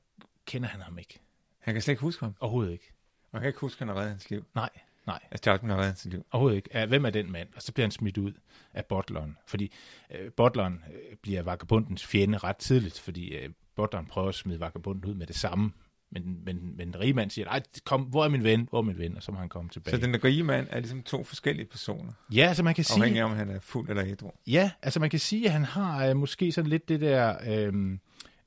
kender 0.46 0.68
han 0.68 0.80
ham 0.80 0.98
ikke. 0.98 1.20
Han 1.58 1.74
kan 1.74 1.82
slet 1.82 1.92
ikke 1.92 2.02
huske 2.02 2.24
ham. 2.24 2.34
Overhovedet 2.40 2.72
ikke. 2.72 2.92
Man 3.32 3.42
kan 3.42 3.48
ikke 3.48 3.60
huske, 3.60 3.76
at 3.76 3.78
han 3.78 3.88
har 3.88 3.94
reddet 3.94 4.10
hans 4.10 4.30
liv. 4.30 4.44
Nej, 4.54 4.70
nej. 5.10 5.70
Har 5.70 5.78
reddet 5.78 5.84
hans 5.84 6.04
liv. 6.04 6.24
Overhovedet 6.30 6.56
ikke. 6.56 6.86
Hvem 6.86 7.04
er 7.04 7.10
den 7.10 7.32
mand? 7.32 7.48
Og 7.56 7.62
så 7.62 7.72
bliver 7.72 7.84
han 7.84 7.90
smidt 7.90 8.18
ud 8.18 8.32
af 8.74 8.84
butleren. 8.84 9.36
Fordi 9.46 9.72
øh, 10.10 10.30
butleren 10.30 10.84
øh, 10.92 11.16
bliver 11.22 11.42
vagabundens 11.42 12.06
fjende 12.06 12.38
ret 12.38 12.56
tidligt, 12.56 13.00
fordi 13.00 13.28
øh, 13.28 13.50
butleren 13.76 14.06
prøver 14.06 14.28
at 14.28 14.34
smide 14.34 14.60
vagabunden 14.60 15.10
ud 15.10 15.14
med 15.14 15.26
det 15.26 15.36
samme. 15.36 15.72
Men, 16.12 16.44
men, 16.44 16.76
men 16.76 16.86
den 16.86 17.00
rige 17.00 17.14
mand 17.14 17.30
siger, 17.30 17.44
nej, 17.44 17.62
kom, 17.84 18.02
hvor 18.02 18.24
er 18.24 18.28
min 18.28 18.44
ven? 18.44 18.66
Hvor 18.70 18.78
er 18.78 18.82
min 18.82 18.98
ven? 18.98 19.16
Og 19.16 19.22
så 19.22 19.32
må 19.32 19.38
han 19.38 19.48
komme 19.48 19.70
tilbage. 19.70 19.96
Så 19.96 20.06
den 20.06 20.24
rige 20.24 20.42
mand 20.42 20.66
er 20.70 20.80
ligesom 20.80 21.02
to 21.02 21.24
forskellige 21.24 21.66
personer. 21.66 22.12
Ja, 22.32 22.46
altså 22.46 22.62
man 22.62 22.74
kan 22.74 22.84
sige... 22.84 22.96
Afhængig 22.96 23.20
af, 23.20 23.24
om 23.24 23.36
han 23.36 23.50
er 23.50 23.60
fuld 23.60 23.88
eller 23.88 24.04
ædru. 24.06 24.30
Ja, 24.46 24.70
altså 24.82 25.00
man 25.00 25.10
kan 25.10 25.18
sige, 25.18 25.46
at 25.46 25.52
han 25.52 25.64
har 25.64 26.06
øh, 26.06 26.16
måske 26.16 26.52
sådan 26.52 26.70
lidt 26.70 26.88
det 26.88 27.00
der... 27.00 27.36
Øh, 27.46 27.98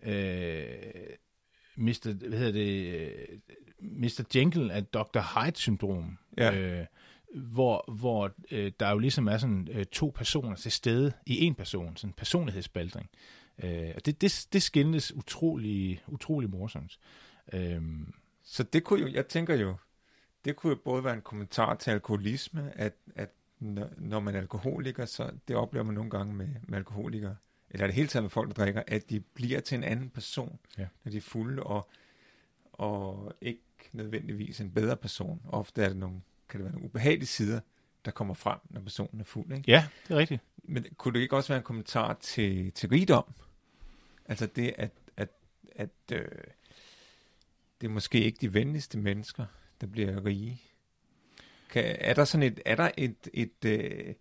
øh, 0.04 0.64
Mr. 1.76 2.28
Hvad 2.28 2.40
hedder 2.40 2.52
det? 2.52 2.86
øh, 2.86 3.10
Mr. 3.80 4.24
Jekyll 4.36 4.72
af 4.72 4.86
Dr. 4.86 5.20
Hyde-syndrom. 5.20 6.18
Ja. 6.38 6.56
Øh, 6.56 6.86
hvor, 7.36 7.92
hvor 7.92 8.32
øh, 8.52 8.72
der 8.80 8.90
jo 8.92 8.98
ligesom 8.98 9.28
er 9.28 9.38
sådan 9.38 9.68
øh, 9.72 9.86
to 9.86 10.12
personer 10.16 10.56
til 10.56 10.72
stede 10.72 11.12
i 11.26 11.46
en 11.46 11.56
person, 11.56 11.98
sådan 11.98 12.10
en 12.10 12.14
personlighedsspaldring. 12.14 13.10
Øh, 13.64 13.92
og 13.96 14.06
det, 14.06 14.22
det, 14.22 14.48
det 14.54 14.64
skændes 14.64 15.16
utrolig, 15.16 16.04
utrolig 16.08 16.50
morsomt. 16.50 17.00
Øh, 17.54 17.82
Så 18.44 18.64
det 18.64 18.84
kunne 18.84 19.00
jo, 19.02 19.08
jeg 19.08 19.28
tænker 19.28 19.56
jo, 19.56 19.76
det 20.46 20.56
kunne 20.56 20.70
jo 20.70 20.78
både 20.86 21.04
være 21.04 21.14
en 21.14 21.22
kommentar 21.22 21.76
til 21.76 21.92
alkoholisme, 21.92 22.72
at, 22.76 22.94
at 23.16 23.30
når, 23.60 23.90
når 23.98 24.20
man 24.20 24.36
er 24.36 24.40
alkoholiker, 24.40 25.06
så 25.06 25.32
det 25.48 25.56
oplever 25.56 25.84
man 25.86 25.96
nogle 25.96 26.10
gange 26.10 26.34
med, 26.34 26.48
med 26.64 26.78
alkoholikere, 26.78 27.36
eller 27.70 27.88
det 27.88 27.96
hele 27.96 28.08
taget 28.08 28.24
med 28.24 28.30
folk, 28.30 28.48
der 28.48 28.64
drikker, 28.64 28.84
at 28.88 29.10
de 29.10 29.20
bliver 29.20 29.60
til 29.60 29.76
en 29.76 29.84
anden 29.84 30.10
person, 30.10 30.60
Ja. 30.78 30.86
når 31.04 31.12
de 31.12 31.18
er 31.18 31.22
fulde, 31.22 31.64
og, 31.64 31.90
og 32.74 33.34
ikke 33.42 33.62
nødvendigvis 33.92 34.62
en 34.62 34.72
bedre 34.72 34.98
person. 34.98 35.42
Ofte 35.50 35.84
er 35.84 35.88
det 35.88 35.98
nogle, 35.98 36.22
kan 36.50 36.60
det 36.60 36.66
være 36.66 36.74
nogle 36.74 36.86
ubehagelige 36.86 37.28
sider, 37.28 37.60
der 38.06 38.12
kommer 38.12 38.34
frem, 38.34 38.60
når 38.70 38.82
personen 38.82 39.20
er 39.20 39.24
fuld. 39.24 39.52
Ikke? 39.52 39.72
ja, 39.72 39.88
det 40.08 40.14
er 40.14 40.18
rigtigt. 40.18 40.42
Men 40.64 40.86
kunne 40.98 41.14
det 41.14 41.20
ikke 41.20 41.36
også 41.36 41.50
være 41.50 41.58
en 41.58 41.64
kommentar 41.64 42.14
til, 42.14 42.72
til 42.72 42.90
rigdom? 42.90 43.34
Altså 44.26 44.46
det, 44.46 44.74
at, 44.78 44.92
at, 45.18 45.30
at 45.76 45.90
øh, 46.12 46.26
det 47.82 47.88
er 47.88 47.92
måske 47.92 48.24
ikke 48.24 48.38
de 48.42 48.54
venligste 48.54 48.98
mennesker, 48.98 49.46
der 49.82 49.88
bliver 49.88 50.26
rige. 50.26 50.62
Kan, 51.70 51.96
er 52.00 52.14
der 52.14 52.26
sådan 52.26 52.44
et, 52.44 52.60
er 52.66 52.76
der 52.76 52.92
et, 52.98 53.30
et 53.34 53.66
øh, 53.66 54.16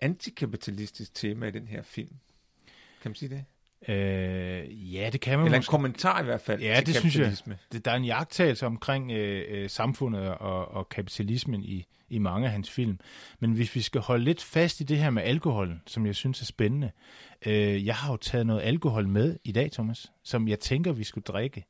antikapitalistisk 0.00 1.14
tema 1.14 1.46
i 1.46 1.50
den 1.50 1.68
her 1.68 1.82
film? 1.82 2.16
Kan 3.02 3.10
man 3.10 3.14
sige 3.14 3.28
det? 3.28 3.44
Øh, 3.88 4.94
ja, 4.94 5.10
det 5.12 5.20
kan 5.20 5.38
man 5.38 5.46
Eller 5.46 5.56
en 5.56 5.58
måske. 5.58 5.70
kommentar 5.70 6.20
i 6.20 6.24
hvert 6.24 6.40
fald 6.40 6.60
Ja, 6.60 6.76
til 6.76 6.86
det 6.86 6.96
synes 6.96 7.16
jeg. 7.16 7.56
Det, 7.72 7.84
der 7.84 7.90
er 7.90 7.96
en 7.96 8.04
jagttagelse 8.04 8.66
omkring 8.66 9.10
øh, 9.12 9.44
øh, 9.62 9.70
samfundet 9.70 10.28
og, 10.28 10.68
og 10.68 10.88
kapitalismen 10.88 11.64
i, 11.64 11.86
i 12.08 12.18
mange 12.18 12.46
af 12.46 12.52
hans 12.52 12.70
film. 12.70 12.98
Men 13.40 13.52
hvis 13.52 13.74
vi 13.74 13.80
skal 13.80 14.00
holde 14.00 14.24
lidt 14.24 14.42
fast 14.42 14.80
i 14.80 14.84
det 14.84 14.98
her 14.98 15.10
med 15.10 15.22
alkoholen, 15.22 15.82
som 15.86 16.06
jeg 16.06 16.14
synes 16.14 16.40
er 16.40 16.44
spændende. 16.44 16.90
Øh, 17.46 17.86
jeg 17.86 17.94
har 17.94 18.12
jo 18.12 18.16
taget 18.16 18.46
noget 18.46 18.62
alkohol 18.62 19.08
med 19.08 19.36
i 19.44 19.52
dag, 19.52 19.72
Thomas, 19.72 20.12
som 20.24 20.48
jeg 20.48 20.60
tænker, 20.60 20.92
vi 20.92 21.04
skulle 21.04 21.24
drikke. 21.24 21.64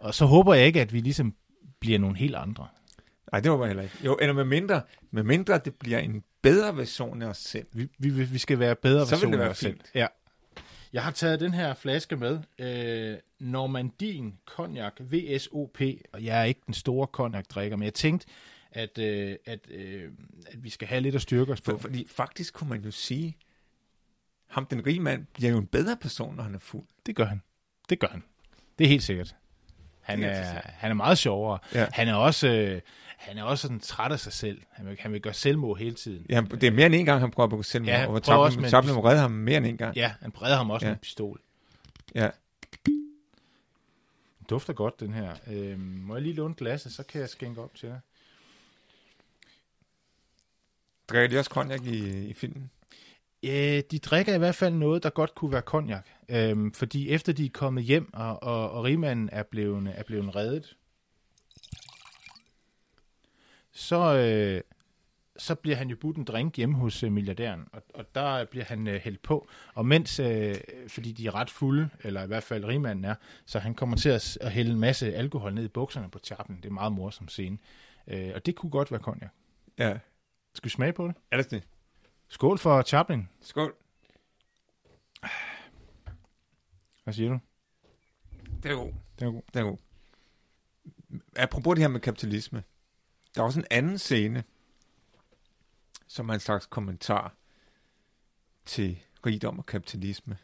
Og 0.00 0.14
så 0.14 0.26
håber 0.26 0.54
jeg 0.54 0.66
ikke, 0.66 0.80
at 0.80 0.92
vi 0.92 1.00
ligesom 1.00 1.34
bliver 1.80 1.98
nogle 1.98 2.16
helt 2.16 2.34
andre. 2.34 2.66
Nej, 3.32 3.40
det 3.40 3.50
håber 3.50 3.64
jeg 3.64 3.68
heller 3.68 3.82
ikke. 3.82 3.96
Jo, 4.04 4.16
eller 4.20 4.32
med 4.32 4.44
mindre, 4.44 4.82
med 5.10 5.22
mindre 5.22 5.58
det 5.64 5.74
bliver 5.74 5.98
en 5.98 6.22
bedre 6.42 6.76
version 6.76 7.22
af 7.22 7.26
os 7.26 7.36
selv. 7.38 7.66
Vi, 7.72 7.88
vi, 7.98 8.10
vi 8.10 8.38
skal 8.38 8.58
være 8.58 8.76
bedre 8.76 9.00
versioner 9.10 9.44
af 9.44 9.48
os 9.48 9.58
selv. 9.58 9.80
Ja. 9.94 10.06
Jeg 10.92 11.04
har 11.04 11.10
taget 11.10 11.40
den 11.40 11.54
her 11.54 11.74
flaske 11.74 12.16
med. 12.16 12.40
Øh, 12.58 13.18
Normandin 13.38 14.38
Cognac 14.46 14.92
VSOP. 15.00 15.80
Og 16.12 16.24
jeg 16.24 16.40
er 16.40 16.44
ikke 16.44 16.60
den 16.66 16.74
store 16.74 17.06
cognac-drikker, 17.06 17.76
men 17.76 17.84
jeg 17.84 17.94
tænkte, 17.94 18.26
at, 18.70 18.98
øh, 18.98 19.36
at, 19.44 19.70
øh, 19.70 20.10
at 20.46 20.64
vi 20.64 20.70
skal 20.70 20.88
have 20.88 21.00
lidt 21.00 21.14
at 21.14 21.22
styrke 21.22 21.52
os 21.52 21.60
på. 21.60 21.70
For, 21.70 21.78
fordi 21.78 22.06
faktisk 22.08 22.54
kunne 22.54 22.70
man 22.70 22.84
jo 22.84 22.90
sige, 22.90 23.36
ham 24.46 24.66
den 24.66 24.86
rige 24.86 25.00
mand 25.00 25.26
bliver 25.34 25.50
jo 25.50 25.58
en 25.58 25.66
bedre 25.66 25.96
person, 25.96 26.36
når 26.36 26.42
han 26.42 26.54
er 26.54 26.58
fuld. 26.58 26.86
Det 27.06 27.16
gør 27.16 27.24
han. 27.24 27.42
Det 27.88 27.98
gør 27.98 28.08
han. 28.08 28.22
Det 28.78 28.84
er 28.84 28.88
helt 28.88 29.02
sikkert. 29.02 29.36
Han 30.06 30.18
Det 30.22 30.28
er 30.28 30.32
er, 30.32 30.60
han 30.64 30.90
er 30.90 30.94
meget 30.94 31.18
sjovere. 31.18 31.58
Ja. 31.74 31.86
Han 31.92 32.08
er 32.08 32.14
også, 32.14 32.48
øh, 32.48 32.80
han 33.16 33.38
er 33.38 33.42
også 33.42 33.62
sådan 33.62 33.80
træt 33.80 34.12
af 34.12 34.20
sig 34.20 34.32
selv. 34.32 34.62
Han 34.70 34.86
vil, 34.86 34.96
han 35.00 35.12
vil 35.12 35.20
gøre 35.20 35.34
selvmord 35.34 35.78
hele 35.78 35.94
tiden. 35.94 36.26
Ja, 36.28 36.40
det 36.50 36.62
er 36.64 36.70
mere 36.70 36.86
end 36.86 36.94
en 36.94 37.04
gang, 37.04 37.20
han 37.20 37.30
prøver 37.30 37.44
at 37.46 37.50
begå 37.50 37.62
selvmord, 37.62 37.88
Ja, 37.88 37.98
han 37.98 38.08
og 38.08 38.22
prøver 38.22 38.38
også 38.38 38.52
Chaplin, 38.52 38.60
med 38.60 38.66
en 38.68 38.70
Chaplin 38.70 38.88
pistol. 38.88 39.02
må 39.02 39.08
redde 39.08 39.20
ham 39.20 39.30
mere 39.30 39.56
end 39.56 39.66
en 39.66 39.76
gang. 39.76 39.96
Ja, 39.96 40.12
han 40.20 40.32
breder 40.32 40.56
ham 40.56 40.70
også 40.70 40.86
Ja. 40.86 40.90
med 40.90 40.96
en 40.96 41.00
pistol. 41.00 41.40
ja. 42.14 42.30
Den 42.86 44.46
dufter 44.50 44.72
godt, 44.72 45.00
den 45.00 45.14
her. 45.14 45.34
Øh, 45.46 45.78
må 45.80 46.14
jeg 46.14 46.22
lige 46.22 46.34
låne 46.34 46.54
glasset, 46.54 46.92
så 46.92 47.02
kan 47.02 47.20
jeg 47.20 47.28
skænke 47.28 47.60
op 47.62 47.74
til 47.74 47.88
dig. 47.88 48.00
Drikker 51.08 51.28
de 51.28 51.38
også 51.38 51.50
cognac 51.50 51.80
i, 51.84 52.26
i 52.28 52.34
filmen? 52.34 52.70
Øh, 53.42 53.82
de 53.90 53.98
drikker 53.98 54.34
i 54.34 54.38
hvert 54.38 54.54
fald 54.54 54.74
noget, 54.74 55.02
der 55.02 55.10
godt 55.10 55.34
kunne 55.34 55.52
være 55.52 55.60
cognac. 55.60 56.04
Øhm, 56.28 56.72
fordi 56.72 57.10
efter 57.10 57.32
de 57.32 57.46
er 57.46 57.50
kommet 57.52 57.84
hjem, 57.84 58.14
og, 58.14 58.42
og, 58.42 58.70
og 58.70 58.84
rigmanden 58.84 59.28
er 59.32 59.42
blevet, 59.42 59.92
er 59.94 60.02
blevet 60.02 60.36
reddet, 60.36 60.76
så, 63.72 64.16
øh, 64.16 64.60
så 65.38 65.54
bliver 65.54 65.76
han 65.76 65.88
jo 65.88 65.96
budt 65.96 66.16
en 66.16 66.24
drink 66.24 66.56
hjemme 66.56 66.74
hos 66.74 67.02
øh, 67.02 67.12
milliardæren, 67.12 67.68
og, 67.72 67.82
og 67.94 68.14
der 68.14 68.44
bliver 68.44 68.64
han 68.64 68.86
øh, 68.86 69.00
hældt 69.00 69.22
på. 69.22 69.48
Og 69.74 69.86
mens, 69.86 70.20
øh, 70.20 70.54
fordi 70.88 71.12
de 71.12 71.26
er 71.26 71.34
ret 71.34 71.50
fulde, 71.50 71.88
eller 72.04 72.24
i 72.24 72.26
hvert 72.26 72.42
fald 72.42 72.64
rigmanden 72.64 73.04
er, 73.04 73.14
så 73.46 73.58
han 73.58 73.74
kommer 73.74 73.96
til 73.96 74.08
at, 74.08 74.38
at 74.40 74.52
hælde 74.52 74.72
en 74.72 74.80
masse 74.80 75.14
alkohol 75.14 75.54
ned 75.54 75.64
i 75.64 75.68
bukserne 75.68 76.10
på 76.10 76.18
Chaplin. 76.24 76.56
Det 76.56 76.68
er 76.68 76.72
meget 76.72 76.92
morsom 76.92 77.28
scene. 77.28 77.58
Øh, 78.08 78.30
og 78.34 78.46
det 78.46 78.54
kunne 78.54 78.70
godt 78.70 78.90
være 78.90 79.00
cognac. 79.00 79.30
Ja. 79.78 79.98
Skal 80.54 80.64
vi 80.64 80.70
smage 80.70 80.92
på 80.92 81.06
det? 81.08 81.14
Er 81.30 81.36
det 81.36 81.50
det? 81.50 81.62
Skål 82.28 82.58
for 82.58 82.82
Chaplin. 82.82 83.28
Skål. 83.40 83.74
Hvad 87.04 87.14
siger 87.14 87.28
du? 87.30 87.38
Det 88.62 88.70
er 88.70 88.74
god. 88.74 88.92
Det 89.18 89.26
er 89.26 89.30
god. 89.30 89.42
Det 89.54 89.60
er 89.60 89.64
god. 89.64 89.78
Apropos 91.36 91.74
det 91.74 91.82
her 91.82 91.88
med 91.88 92.00
kapitalisme. 92.00 92.64
Der 93.34 93.40
er 93.40 93.44
også 93.46 93.60
en 93.60 93.66
anden 93.70 93.98
scene, 93.98 94.44
som 96.06 96.28
er 96.28 96.34
en 96.34 96.40
slags 96.40 96.66
kommentar 96.66 97.34
til 98.64 98.98
rigdom 99.26 99.58
og 99.58 99.66
kapitalisme. 99.66 100.38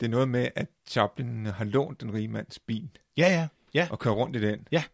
Det 0.00 0.06
er 0.06 0.10
noget 0.10 0.28
med, 0.28 0.50
at 0.54 0.68
Chaplin 0.86 1.46
har 1.46 1.64
lånt 1.64 2.00
den 2.00 2.14
rige 2.14 2.28
mands 2.28 2.58
bil 2.58 2.90
Ja, 3.16 3.28
ja. 3.28 3.48
Ja, 3.74 3.88
og 3.90 3.98
kører 3.98 4.14
rundt 4.14 4.36
i 4.36 4.40
den. 4.40 4.68
Ja. 4.72 4.84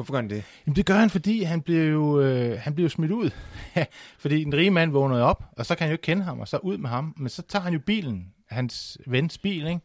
Hvorfor 0.00 0.12
gør 0.12 0.20
han 0.20 0.30
det? 0.30 0.44
Jamen, 0.66 0.76
det 0.76 0.86
gør 0.86 0.94
han, 0.94 1.10
fordi 1.10 1.42
han 1.42 1.62
bliver 1.62 1.84
jo, 1.84 2.20
øh, 2.20 2.58
han 2.60 2.74
bliver 2.74 2.84
jo 2.84 2.88
smidt 2.88 3.10
ud. 3.10 3.30
fordi 4.22 4.44
den 4.44 4.54
rige 4.54 4.70
mand 4.70 4.92
vågnede 4.92 5.22
op, 5.22 5.44
og 5.56 5.66
så 5.66 5.74
kan 5.74 5.84
han 5.84 5.90
jo 5.90 5.94
ikke 5.94 6.02
kende 6.02 6.22
ham, 6.22 6.40
og 6.40 6.48
så 6.48 6.56
ud 6.56 6.78
med 6.78 6.90
ham. 6.90 7.14
Men 7.16 7.28
så 7.28 7.42
tager 7.42 7.62
han 7.62 7.72
jo 7.72 7.78
bilen, 7.86 8.32
hans 8.48 8.98
vens 9.06 9.38
bil, 9.38 9.66
ikke? 9.66 9.80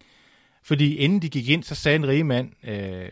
Fordi 0.64 0.96
inden 0.96 1.22
de 1.22 1.30
gik 1.30 1.50
ind, 1.50 1.64
så 1.64 1.76
sagde 1.76 1.96
en 1.96 2.08
rige 2.08 2.24
mand, 2.24 2.52
øh, 2.64 3.10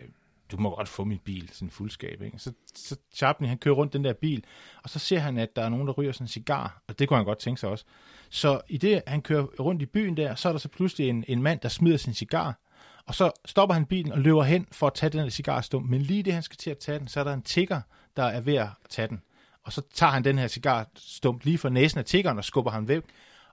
du 0.51 0.57
må 0.57 0.75
godt 0.75 0.87
få 0.87 1.03
min 1.03 1.19
bil, 1.25 1.49
sådan 1.51 1.65
en 1.65 1.71
fuldskab, 1.71 2.21
ikke? 2.21 2.39
Så, 2.39 2.53
så 2.75 2.95
Chaplin, 3.15 3.49
han 3.49 3.57
kører 3.57 3.75
rundt 3.75 3.93
den 3.93 4.03
der 4.03 4.13
bil, 4.13 4.43
og 4.83 4.89
så 4.89 4.99
ser 4.99 5.19
han, 5.19 5.37
at 5.37 5.55
der 5.55 5.61
er 5.61 5.69
nogen, 5.69 5.87
der 5.87 5.93
ryger 5.93 6.11
sådan 6.11 6.25
en 6.25 6.27
cigar, 6.27 6.83
og 6.87 6.99
det 6.99 7.07
kunne 7.07 7.17
han 7.17 7.25
godt 7.25 7.39
tænke 7.39 7.59
sig 7.59 7.69
også. 7.69 7.85
Så 8.29 8.61
i 8.69 8.77
det, 8.77 9.01
han 9.07 9.21
kører 9.21 9.43
rundt 9.43 9.81
i 9.81 9.85
byen 9.85 10.17
der, 10.17 10.35
så 10.35 10.47
er 10.49 10.53
der 10.53 10.59
så 10.59 10.69
pludselig 10.69 11.09
en, 11.09 11.23
en 11.27 11.41
mand, 11.41 11.59
der 11.59 11.69
smider 11.69 11.97
sin 11.97 12.13
cigar, 12.13 12.59
og 13.07 13.15
så 13.15 13.31
stopper 13.45 13.73
han 13.73 13.85
bilen 13.85 14.11
og 14.11 14.19
løber 14.19 14.43
hen 14.43 14.67
for 14.71 14.87
at 14.87 14.93
tage 14.93 15.09
den 15.09 15.19
her 15.19 15.29
cigarstum. 15.29 15.83
Men 15.83 16.01
lige 16.01 16.23
det, 16.23 16.33
han 16.33 16.43
skal 16.43 16.57
til 16.57 16.69
at 16.69 16.77
tage 16.77 16.99
den, 16.99 17.07
så 17.07 17.19
er 17.19 17.23
der 17.23 17.33
en 17.33 17.41
tigger, 17.41 17.81
der 18.17 18.23
er 18.23 18.41
ved 18.41 18.55
at 18.55 18.67
tage 18.89 19.07
den. 19.07 19.21
Og 19.63 19.73
så 19.73 19.81
tager 19.93 20.11
han 20.11 20.23
den 20.23 20.37
her 20.37 20.47
cigarstum 20.47 21.39
lige 21.43 21.57
for 21.57 21.69
næsen 21.69 21.99
af 21.99 22.05
tiggeren 22.05 22.37
og 22.37 22.43
skubber 22.45 22.71
ham 22.71 22.87
væk 22.87 23.03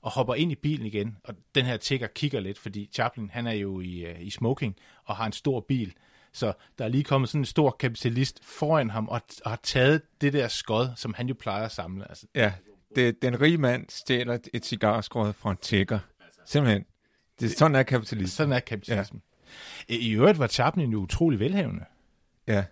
og 0.02 0.10
hopper 0.10 0.34
ind 0.34 0.52
i 0.52 0.54
bilen 0.54 0.86
igen. 0.86 1.16
Og 1.24 1.34
den 1.54 1.66
her 1.66 1.76
tigger 1.76 2.06
kigger 2.06 2.40
lidt, 2.40 2.58
fordi 2.58 2.88
Chaplin, 2.92 3.30
han 3.30 3.46
er 3.46 3.52
jo 3.52 3.80
i, 3.80 3.98
øh, 3.98 4.20
i 4.20 4.30
smoking 4.30 4.76
og 5.04 5.16
har 5.16 5.26
en 5.26 5.32
stor 5.32 5.60
bil. 5.68 5.92
Så 6.32 6.52
der 6.78 6.84
er 6.84 6.88
lige 6.88 7.04
kommet 7.04 7.30
sådan 7.30 7.40
en 7.40 7.44
stor 7.44 7.70
kapitalist 7.80 8.40
foran 8.44 8.90
ham 8.90 9.08
og, 9.08 9.20
og 9.44 9.50
har 9.50 9.60
taget 9.62 10.02
det 10.20 10.32
der 10.32 10.48
skod, 10.48 10.88
som 10.96 11.14
han 11.14 11.28
jo 11.28 11.34
plejer 11.40 11.64
at 11.64 11.72
samle. 11.72 12.08
Altså, 12.08 12.26
Ja, 12.34 12.52
det, 12.96 13.22
den 13.22 13.40
rige 13.40 13.58
mand 13.58 13.86
stjæler 13.88 14.38
et- 14.54 14.64
cigarskåret 14.66 15.34
fra 15.34 15.50
en 15.50 15.56
tækker. 15.56 15.98
Simpelthen. 16.46 16.84
Det, 17.40 17.50
sådan 17.58 17.74
er 17.74 17.82
kapitalisme. 17.82 18.28
sådan 18.28 18.52
er 18.52 18.60
kapitalismen. 18.60 19.22
Ja. 19.24 19.29
I 19.88 20.12
øvrigt 20.12 20.38
var 20.38 20.46
Chaplin 20.46 20.92
jo 20.92 20.98
utrolig 20.98 21.40
velhavende. 21.40 21.84
Ja. 22.46 22.64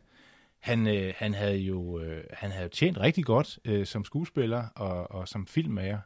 Han, 0.58 0.87
øh, 0.87 1.14
han 1.16 1.35
havde 1.35 1.58
jo 1.58 2.00
øh, 2.00 2.25
han 2.32 2.50
havde 2.50 2.68
tjent 2.68 2.99
rigtig 2.99 3.25
godt 3.25 3.58
øh, 3.64 3.87
som 3.87 4.04
skuespiller 4.04 4.66
og, 4.75 5.11
og 5.11 5.28
som 5.28 5.47
filmmager. 5.47 5.99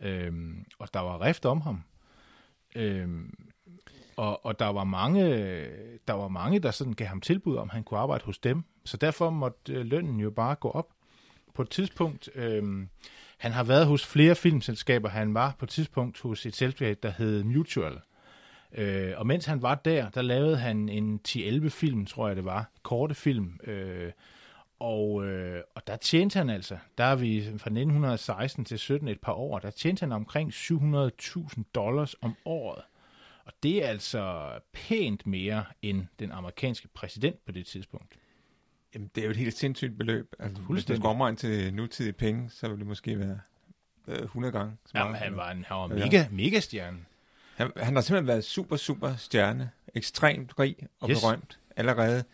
Øhm, 0.00 0.64
og 0.78 0.94
der 0.94 1.00
var 1.00 1.20
rift 1.20 1.46
om 1.46 1.60
ham. 1.60 1.82
Øhm, 2.74 3.34
Og, 4.16 4.46
og 4.46 4.58
der, 4.58 4.66
var 4.66 4.84
mange, 4.84 5.22
der 6.08 6.12
var 6.12 6.28
mange, 6.28 6.58
der 6.58 6.70
sådan 6.70 6.92
gav 6.92 7.06
ham 7.06 7.20
tilbud 7.20 7.56
om, 7.56 7.68
at 7.68 7.74
han 7.74 7.84
kunne 7.84 8.00
arbejde 8.00 8.24
hos 8.24 8.38
dem. 8.38 8.64
Så 8.84 8.96
derfor 8.96 9.30
måtte 9.30 9.72
øh, 9.72 9.86
lønnen 9.86 10.20
jo 10.20 10.30
bare 10.30 10.54
gå 10.54 10.70
op. 10.70 10.88
På 11.54 11.62
et 11.62 11.70
tidspunkt, 11.70 12.28
øh, 12.34 12.86
han 13.38 13.52
har 13.52 13.64
været 13.64 13.86
hos 13.86 14.06
flere 14.06 14.34
filmselskaber. 14.34 15.08
Han 15.08 15.34
var 15.34 15.56
på 15.58 15.64
et 15.64 15.68
tidspunkt 15.68 16.20
hos 16.20 16.46
et 16.46 16.56
selskab, 16.56 16.98
der 17.02 17.10
hed 17.10 17.44
Mutual. 17.44 17.98
Øh, 18.72 19.12
og 19.16 19.26
mens 19.26 19.46
han 19.46 19.62
var 19.62 19.74
der, 19.74 20.10
der 20.10 20.22
lavede 20.22 20.56
han 20.56 20.88
en 20.88 21.20
10-11 21.28 21.68
film, 21.68 22.06
tror 22.06 22.26
jeg 22.26 22.36
det 22.36 22.44
var. 22.44 22.70
Korte 22.82 23.14
film. 23.14 23.60
Øh, 23.64 24.12
og, 24.78 25.24
øh, 25.26 25.62
og 25.74 25.86
der 25.86 25.96
tjente 25.96 26.38
han 26.38 26.50
altså, 26.50 26.78
der 26.98 27.04
er 27.04 27.16
vi 27.16 27.42
fra 27.42 27.70
1916 27.70 28.64
til 28.64 28.78
17 28.78 29.08
et 29.08 29.20
par 29.20 29.32
år, 29.32 29.58
der 29.58 29.70
tjente 29.70 30.00
han 30.00 30.12
omkring 30.12 30.52
700.000 30.52 31.62
dollars 31.74 32.14
om 32.20 32.34
året. 32.44 32.82
Og 33.44 33.52
det 33.62 33.84
er 33.84 33.88
altså 33.88 34.52
pænt 34.72 35.26
mere 35.26 35.64
end 35.82 36.06
den 36.18 36.32
amerikanske 36.32 36.88
præsident 36.88 37.44
på 37.46 37.52
det 37.52 37.66
tidspunkt. 37.66 38.14
Jamen, 38.94 39.10
det 39.14 39.20
er 39.20 39.24
jo 39.24 39.30
et 39.30 39.36
helt 39.36 39.56
sindssygt 39.56 39.98
beløb. 39.98 40.34
Altså, 40.38 40.62
hvis 40.62 40.84
du 40.84 40.96
skal 40.96 41.06
omregne 41.06 41.36
til 41.36 41.74
nutidige 41.74 42.12
penge, 42.12 42.50
så 42.50 42.68
vil 42.68 42.78
det 42.78 42.86
måske 42.86 43.18
være 43.18 43.40
øh, 44.08 44.22
100 44.22 44.52
gange. 44.52 44.76
Så 44.86 44.92
Jamen, 44.98 45.14
han 45.14 45.36
var 45.36 45.50
en 45.50 45.64
han 45.64 45.76
var 45.76 45.86
mega, 45.86 46.24
mega 46.30 46.60
stjerne. 46.60 46.98
Han, 47.56 47.72
han 47.76 47.94
har 47.94 48.02
simpelthen 48.02 48.26
været 48.26 48.44
super, 48.44 48.76
super 48.76 49.16
stjerne. 49.16 49.70
Ekstremt 49.94 50.58
rig 50.58 50.76
og 51.00 51.10
yes. 51.10 51.20
berømt 51.20 51.58
allerede. 51.76 52.24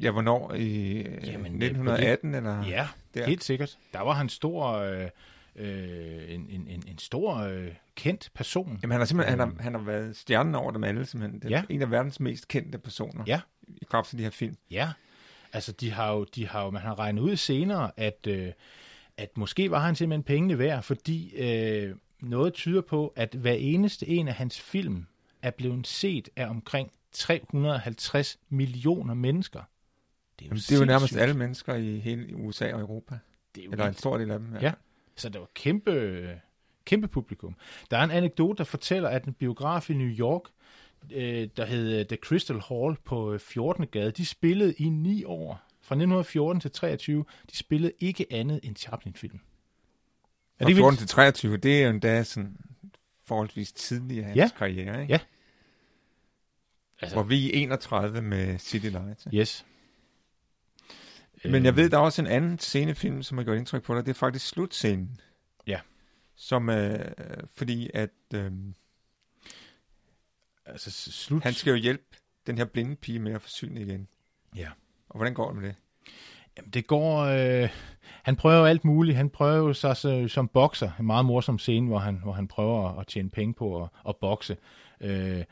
Ja, 0.00 0.10
hvornår? 0.10 0.54
I 0.54 0.96
Jamen, 1.02 1.62
1918? 1.62 2.34
Eller? 2.34 2.64
Ja, 2.66 2.88
der. 3.14 3.26
helt 3.26 3.44
sikkert. 3.44 3.78
Der 3.92 4.00
var 4.00 4.12
han 4.12 4.28
stor... 4.28 4.72
Øh, 4.72 5.08
øh, 5.56 6.34
en, 6.34 6.46
en, 6.50 6.66
en, 6.68 6.84
en 6.86 6.98
stor 6.98 7.36
øh, 7.36 7.68
kendt 7.94 8.30
person. 8.34 8.78
Jamen 8.82 8.92
han 8.92 9.00
har 9.00 9.04
simpelthen 9.06 9.38
han 9.38 9.48
har, 9.48 9.62
han 9.62 9.74
har 9.74 9.80
været 9.80 10.16
stjernen 10.16 10.54
over 10.54 10.72
dem 10.72 10.84
alle, 10.84 11.06
simpelthen. 11.06 11.40
Det 11.40 11.52
er 11.52 11.56
ja. 11.56 11.62
en 11.68 11.82
af 11.82 11.90
verdens 11.90 12.20
mest 12.20 12.48
kendte 12.48 12.78
personer. 12.78 13.24
Ja. 13.26 13.40
I 13.68 13.84
kraft 13.84 14.12
af 14.12 14.16
de 14.16 14.22
her 14.22 14.30
film. 14.30 14.56
Ja. 14.70 14.92
Altså 15.52 15.72
de 15.72 15.90
har 15.90 16.12
jo, 16.12 16.24
de 16.24 16.48
har 16.48 16.64
jo, 16.64 16.70
man 16.70 16.82
har 16.82 16.98
regnet 16.98 17.22
ud 17.22 17.36
senere, 17.36 17.90
at, 17.96 18.26
øh, 18.26 18.52
at 19.16 19.36
måske 19.36 19.70
var 19.70 19.78
han 19.78 19.96
simpelthen 19.96 20.22
pengene 20.22 20.58
værd, 20.58 20.82
fordi 20.82 21.36
øh, 21.36 21.94
noget 22.20 22.54
tyder 22.54 22.80
på, 22.80 23.12
at 23.16 23.34
hver 23.34 23.52
eneste 23.52 24.08
en 24.08 24.28
af 24.28 24.34
hans 24.34 24.60
film 24.60 25.06
er 25.42 25.50
blevet 25.50 25.86
set 25.86 26.28
af 26.36 26.46
omkring 26.46 26.92
350 27.12 28.38
millioner 28.48 29.14
mennesker. 29.14 29.62
Det 30.38 30.44
er 30.44 30.48
jo, 30.48 30.54
det 30.54 30.72
er 30.72 30.78
jo 30.78 30.84
nærmest 30.84 31.16
alle 31.16 31.34
mennesker 31.34 31.74
i 31.74 31.98
hele 31.98 32.36
USA 32.36 32.74
og 32.74 32.80
Europa. 32.80 33.18
Det 33.54 33.60
er 33.60 33.64
jo 33.64 33.72
Eller 33.72 33.86
en 33.88 33.94
stor 33.94 34.18
del 34.18 34.30
af 34.30 34.38
dem. 34.38 34.54
Ja. 34.54 34.60
ja. 34.60 34.72
Så 35.16 35.28
det 35.28 35.40
var 35.40 35.48
kæmpe, 35.54 36.40
kæmpe 36.84 37.08
publikum. 37.08 37.56
Der 37.90 37.98
er 37.98 38.04
en 38.04 38.10
anekdote, 38.10 38.58
der 38.58 38.64
fortæller, 38.64 39.08
at 39.08 39.24
en 39.24 39.32
biograf 39.32 39.90
i 39.90 39.94
New 39.94 40.08
York, 40.08 40.42
øh, 41.12 41.48
der 41.56 41.64
hed 41.64 41.98
øh, 42.00 42.06
The 42.06 42.16
Crystal 42.16 42.60
Hall 42.68 42.96
på 43.04 43.38
14. 43.38 43.84
Øh, 43.84 43.90
gade, 43.90 44.10
de 44.10 44.26
spillede 44.26 44.72
i 44.72 44.88
ni 44.88 45.24
år, 45.24 45.62
fra 45.80 45.94
1914 45.94 46.60
til 46.60 46.70
23, 46.70 47.24
de 47.50 47.56
spillede 47.56 47.92
ikke 48.00 48.26
andet 48.30 48.60
end 48.62 48.76
Chaplin-film. 48.76 49.40
Er 50.58 50.66
det 50.66 50.76
14 50.76 50.98
til 50.98 51.08
23, 51.08 51.56
det 51.56 51.78
er 51.78 51.84
jo 51.84 51.90
endda 51.90 52.24
sådan 52.24 52.56
forholdsvis 53.24 53.72
tidlig 53.72 54.18
af 54.18 54.24
hans 54.24 54.36
ja. 54.36 54.50
karriere, 54.58 55.02
ikke? 55.02 55.12
Ja. 55.12 55.20
Altså, 57.00 57.16
Hvor 57.16 57.22
vi 57.22 57.46
er 57.46 57.62
31 57.62 58.22
med 58.22 58.58
City 58.58 58.86
Lights. 58.86 59.26
Yes. 59.34 59.66
Men 61.44 61.64
jeg 61.64 61.76
ved, 61.76 61.90
der 61.90 61.96
er 61.96 62.02
også 62.02 62.22
en 62.22 62.28
anden 62.28 62.58
scenefilm, 62.58 63.22
som 63.22 63.38
har 63.38 63.44
gjort 63.44 63.56
indtryk 63.56 63.82
på 63.82 63.94
dig. 63.94 64.06
Det 64.06 64.10
er 64.10 64.14
faktisk 64.14 64.46
slutscenen. 64.48 65.20
Ja. 65.66 65.80
Som, 66.34 66.70
øh, 66.70 67.14
fordi 67.54 67.90
at... 67.94 68.10
Øh, 68.34 68.52
altså, 70.66 70.90
slut... 71.12 71.42
Han 71.42 71.52
skal 71.52 71.70
jo 71.70 71.76
hjælpe 71.76 72.04
den 72.46 72.58
her 72.58 72.64
blinde 72.64 72.96
pige 72.96 73.18
med 73.18 73.32
at 73.32 73.42
forsyne 73.42 73.80
igen. 73.80 74.08
Ja. 74.56 74.68
Og 75.08 75.16
hvordan 75.16 75.34
går 75.34 75.52
det 75.52 75.62
med 75.62 75.68
det? 75.68 75.76
Jamen, 76.56 76.70
det 76.70 76.86
går... 76.86 77.18
Øh, 77.18 77.68
han 78.22 78.36
prøver 78.36 78.66
alt 78.66 78.84
muligt. 78.84 79.16
Han 79.16 79.30
prøver 79.30 79.72
sig 79.72 79.96
så, 79.96 80.28
som 80.28 80.48
bokser. 80.48 80.90
En 81.00 81.06
meget 81.06 81.24
morsom 81.24 81.58
scene, 81.58 81.86
hvor 81.86 81.98
han, 81.98 82.20
hvor 82.22 82.32
han 82.32 82.48
prøver 82.48 82.98
at 83.00 83.06
tjene 83.06 83.30
penge 83.30 83.54
på 83.54 83.82
at, 83.82 83.88
at 84.08 84.16
bokse. 84.16 84.56
Øh, 85.00 85.44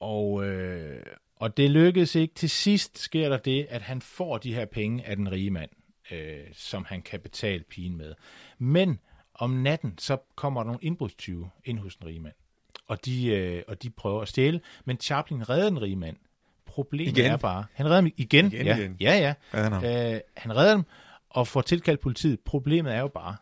og, 0.00 0.46
øh, 0.46 1.02
og 1.36 1.56
det 1.56 1.70
lykkedes 1.70 2.14
ikke. 2.14 2.34
Til 2.34 2.50
sidst 2.50 2.98
sker 2.98 3.28
der 3.28 3.36
det, 3.36 3.66
at 3.70 3.82
han 3.82 4.00
får 4.00 4.38
de 4.38 4.54
her 4.54 4.64
penge 4.64 5.06
af 5.06 5.16
den 5.16 5.32
rige 5.32 5.50
mand, 5.50 5.70
øh, 6.10 6.38
som 6.52 6.84
han 6.88 7.02
kan 7.02 7.20
betale 7.20 7.64
pigen 7.70 7.96
med. 7.96 8.14
Men 8.58 8.98
om 9.34 9.50
natten, 9.50 9.94
så 9.98 10.16
kommer 10.36 10.60
der 10.60 10.66
nogle 10.66 10.80
indbrudstyve 10.82 11.50
ind 11.64 11.78
hos 11.78 11.96
den 11.96 12.06
rige 12.06 12.20
mand. 12.20 12.34
Og 12.86 13.04
de, 13.04 13.26
øh, 13.26 13.62
og 13.68 13.82
de 13.82 13.90
prøver 13.90 14.22
at 14.22 14.28
stjæle, 14.28 14.60
men 14.84 14.96
Chaplin 14.96 15.48
redder 15.48 15.68
den 15.68 15.82
rige 15.82 15.96
mand. 15.96 16.16
Problemet 16.66 17.18
igen. 17.18 17.32
er 17.32 17.36
bare, 17.36 17.64
han 17.74 17.86
redder 17.86 18.00
dem 18.00 18.12
igen. 18.16 18.46
igen 18.46 18.66
ja, 18.66 18.76
igen. 18.76 18.96
ja, 19.00 19.18
ja. 19.18 19.34
Redder 19.54 20.14
øh, 20.14 20.20
han 20.36 20.56
redder 20.56 20.74
dem 20.74 20.84
og 21.30 21.48
får 21.48 21.60
tilkaldt 21.60 22.00
politiet. 22.00 22.40
Problemet 22.40 22.94
er 22.94 23.00
jo 23.00 23.08
bare, 23.08 23.36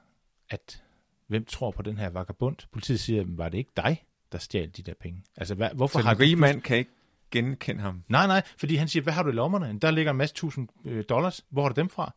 at 0.50 0.82
hvem 1.26 1.44
tror 1.44 1.70
på 1.70 1.82
den 1.82 1.98
her 1.98 2.10
vagabund? 2.10 2.56
Politiet 2.72 3.00
siger, 3.00 3.24
var 3.26 3.48
det 3.48 3.58
ikke 3.58 3.72
dig, 3.76 4.04
der 4.32 4.38
stjal 4.38 4.70
de 4.76 4.82
der 4.82 4.94
penge? 5.00 5.22
Altså, 5.36 5.54
hvad, 5.54 5.70
hvorfor 5.74 5.98
så 5.98 6.06
har 6.06 6.20
rige 6.20 6.36
mand 6.36 6.62
kan 6.62 6.76
ikke 6.76 6.90
genkende 7.30 7.82
ham? 7.82 8.02
Nej, 8.08 8.26
nej, 8.26 8.42
fordi 8.58 8.76
han 8.76 8.88
siger, 8.88 9.02
hvad 9.02 9.12
har 9.12 9.22
du 9.22 9.28
i 9.28 9.32
lommerne? 9.32 9.78
Der 9.78 9.90
ligger 9.90 10.10
en 10.10 10.16
masse 10.16 10.34
tusind 10.34 10.68
øh, 10.84 11.04
dollars. 11.08 11.44
Hvor 11.50 11.62
har 11.62 11.68
du 11.68 11.80
dem 11.80 11.88
fra? 11.88 12.14